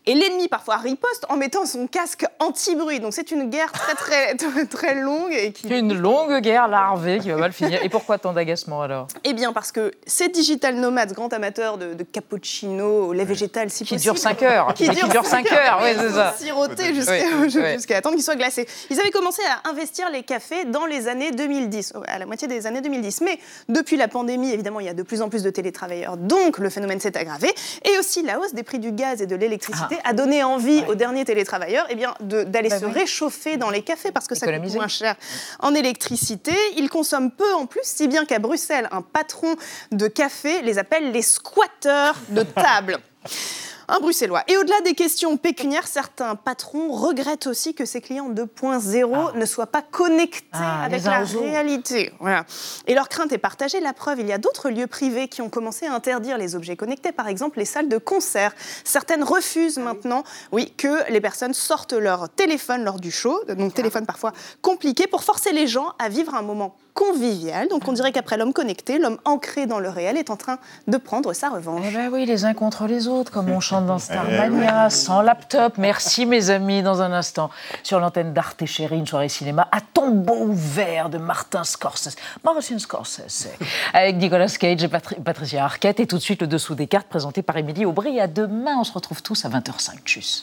[0.07, 3.01] Et l'ennemi parfois riposte en mettant son casque anti-bruit.
[3.01, 7.19] Donc c'est une guerre très très très, très longue et qui Une longue guerre larvée
[7.21, 7.83] qui va mal finir.
[7.83, 9.07] Et pourquoi tant d'agacement alors?
[9.25, 13.71] Eh bien, parce que ces digital nomades, grands amateurs de, de cappuccino, au lait végétal,
[13.71, 14.13] si Qui possible.
[14.15, 14.75] dure cinq heures.
[14.75, 16.35] Qui Et qui dure dure cinq cinq heures, oui, c'est ça.
[16.45, 17.73] Sirotés jusqu'à Oui, oui.
[17.75, 18.67] jusqu'à attendre qu'ils soient glacés.
[18.91, 22.67] Ils avaient commencé à investir les cafés dans les années 2010, à la moitié des
[22.67, 23.21] années 2010.
[23.23, 23.39] Mais
[23.69, 26.71] depuis la pandémie, évidemment, il y a de plus en plus de télétravailleurs, donc le
[26.71, 27.53] phénomène s'est aggravé.
[27.85, 30.95] Et aussi, la hausse des prix du gaz et de l'électricité a donné envie aux
[30.95, 32.93] derniers télétravailleurs eh bien, d'aller Bah se oui.
[32.93, 35.17] réchauffer dans les cafés parce que ça coûte moins cher
[35.61, 36.53] en électricité.
[36.77, 39.55] Ils consomment peu en plus, si bien qu'à Bruxelles, un patron
[39.91, 42.99] de café les appelle les squatteurs de table.
[43.89, 44.43] Un bruxellois.
[44.49, 49.67] Et au-delà des questions pécuniaires, certains patrons regrettent aussi que ces clients 2.0 ne soient
[49.67, 52.13] pas connectés Ah, avec la réalité.
[52.21, 52.45] Voilà.
[52.87, 53.81] Et leur crainte est partagée.
[53.81, 56.77] La preuve, il y a d'autres lieux privés qui ont commencé à interdire les objets
[56.77, 58.55] connectés, par exemple les salles de concert.
[58.85, 64.07] Certaines refusent maintenant, oui, que les personnes sortent leur téléphone lors du show, donc téléphone
[64.07, 67.69] parfois compliqué, pour forcer les gens à vivre un moment convivial.
[67.69, 70.97] Donc on dirait qu'après l'homme connecté, l'homme ancré dans le réel est en train de
[70.97, 71.85] prendre sa revanche.
[71.89, 75.79] Eh ben oui, les uns contre les autres, comme on chante dans Starmania, sans laptop.
[75.79, 77.51] Merci mes amis, dans un instant,
[77.83, 82.17] sur l'antenne d'Arte Chérie, une soirée cinéma à tombeau ouvert de Martin Scorsese.
[82.45, 83.49] Martin Scorsese,
[83.95, 86.01] avec Nicolas Cage et Patri- Patricia Arquette.
[86.01, 88.21] Et tout de suite, le dessous des cartes présenté par Émilie Aubry.
[88.21, 90.03] À demain, on se retrouve tous à 20h05.
[90.05, 90.43] Tchuss.